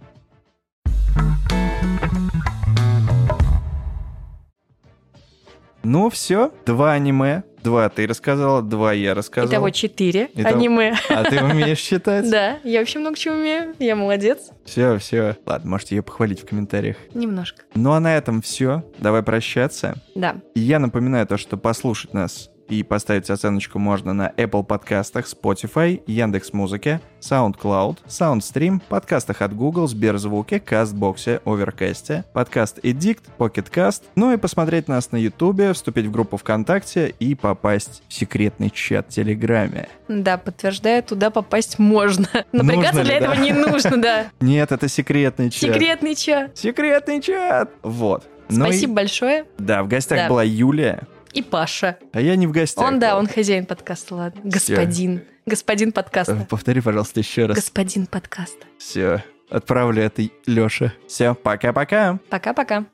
Ну, 5.83 6.09
все, 6.09 6.51
два 6.65 6.93
аниме. 6.93 7.43
Два 7.63 7.89
ты 7.89 8.07
рассказала, 8.07 8.61
два 8.61 8.93
я 8.93 9.13
рассказал. 9.13 9.49
Итого 9.49 9.69
четыре 9.69 10.29
Итого... 10.33 10.55
аниме. 10.55 10.95
А 11.09 11.23
ты 11.25 11.43
умеешь 11.43 11.79
считать? 11.79 12.29
Да, 12.31 12.59
я 12.63 12.79
вообще 12.79 12.99
много 12.99 13.17
чего 13.17 13.35
умею. 13.35 13.75
Я 13.79 13.95
молодец. 13.95 14.51
Все, 14.63 14.97
все. 14.97 15.35
Ладно, 15.45 15.71
можете 15.71 15.95
ее 15.95 16.01
похвалить 16.03 16.41
в 16.41 16.45
комментариях. 16.45 16.97
Немножко. 17.13 17.63
Ну 17.75 17.91
а 17.91 17.99
на 17.99 18.15
этом 18.15 18.41
все. 18.41 18.83
Давай 18.99 19.23
прощаться. 19.23 19.95
Да. 20.15 20.37
Я 20.55 20.79
напоминаю 20.79 21.27
то, 21.27 21.37
что 21.37 21.57
послушать 21.57 22.13
нас 22.13 22.49
и 22.69 22.84
поставить 22.84 23.29
оценочку 23.29 23.79
можно 23.79 24.13
на 24.13 24.32
Apple 24.38 24.63
подкастах, 24.63 25.25
Spotify, 25.25 26.01
Яндекс 26.05 26.53
Музыке, 26.53 27.01
SoundCloud, 27.19 27.97
SoundStream, 28.08 28.82
подкастах 28.88 29.41
от 29.41 29.55
Google, 29.55 29.88
Сберзвуке, 29.88 30.60
Кастбоксе, 30.60 31.41
Оверкасте, 31.45 32.23
подкаст 32.34 32.79
Edict, 32.79 33.23
Pocketcast, 33.38 34.03
ну 34.15 34.32
и 34.32 34.38
посмотреть 34.38 34.88
нас 34.88 35.12
на 35.12 35.17
YouTube, 35.17 35.73
вступить 35.73 36.05
в 36.05 36.12
группу 36.12 36.38
ВКонтакте 36.38 37.13
и 37.19 37.36
попасть 37.36 38.03
в 38.08 38.13
секретный 38.13 38.69
чат 38.69 39.08
в 39.08 39.10
Телеграме. 39.10 39.89
Да, 40.08 40.38
подтверждаю, 40.38 41.03
туда 41.03 41.29
попасть 41.32 41.79
можно. 41.79 42.27
Напрягаться 42.51 43.03
для 43.03 43.17
этого 43.17 43.34
не 43.34 43.51
нужно, 43.51 44.01
да. 44.01 44.25
Нет, 44.39 44.71
это 44.71 44.88
секретный 44.88 45.49
чат. 45.49 45.73
Секретный 45.73 46.15
чат. 46.15 46.58
Секретный 46.58 47.21
чат. 47.21 47.71
Вот. 47.82 48.23
Спасибо 48.49 48.93
большое. 48.93 49.45
Да, 49.58 49.84
в 49.84 49.88
гостях 49.88 50.29
была 50.29 50.43
Юлия. 50.43 51.08
И 51.33 51.41
Паша. 51.41 51.97
А 52.11 52.21
я 52.21 52.35
не 52.35 52.47
в 52.47 52.51
гостях. 52.51 52.83
Он, 52.83 52.99
да, 52.99 53.17
он 53.17 53.27
хозяин 53.27 53.65
подкаста, 53.65 54.15
ладно. 54.15 54.41
Господин. 54.43 55.19
Все. 55.19 55.27
Господин 55.45 55.91
подкаста. 55.91 56.33
Э, 56.33 56.45
повтори, 56.45 56.81
пожалуйста, 56.81 57.19
еще 57.19 57.45
раз. 57.45 57.55
Господин 57.55 58.07
подкаста. 58.07 58.65
Все. 58.77 59.23
Отправлю 59.49 60.01
это 60.01 60.23
Лёше. 60.45 60.93
Все, 61.07 61.33
пока-пока. 61.35 62.19
Пока-пока. 62.29 62.85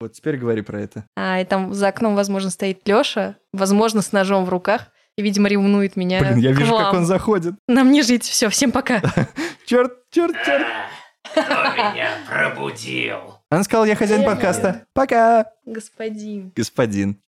Вот 0.00 0.12
теперь 0.12 0.36
говори 0.38 0.62
про 0.62 0.80
это. 0.80 1.04
А, 1.16 1.40
и 1.40 1.44
там 1.44 1.74
за 1.74 1.88
окном, 1.88 2.14
возможно, 2.14 2.50
стоит 2.50 2.86
Лёша, 2.88 3.36
возможно, 3.52 4.00
с 4.00 4.12
ножом 4.12 4.46
в 4.46 4.48
руках, 4.48 4.88
и, 5.16 5.22
видимо, 5.22 5.48
ревнует 5.48 5.96
меня. 5.96 6.20
Блин, 6.20 6.38
я 6.38 6.52
вижу, 6.52 6.76
как 6.76 6.94
он 6.94 7.04
заходит. 7.04 7.54
Нам 7.68 7.90
не 7.90 8.02
жить. 8.02 8.24
Все, 8.24 8.48
всем 8.48 8.72
пока. 8.72 9.02
Черт, 9.66 9.92
черт, 10.10 10.34
черт. 10.44 10.66
Кто 11.22 11.42
меня 11.42 12.08
пробудил? 12.26 13.39
Он 13.50 13.64
сказал, 13.64 13.84
я 13.84 13.96
хозяин 13.96 14.24
подкаста. 14.24 14.86
Пока. 14.92 15.52
Господин. 15.66 16.52
Господин. 16.54 17.20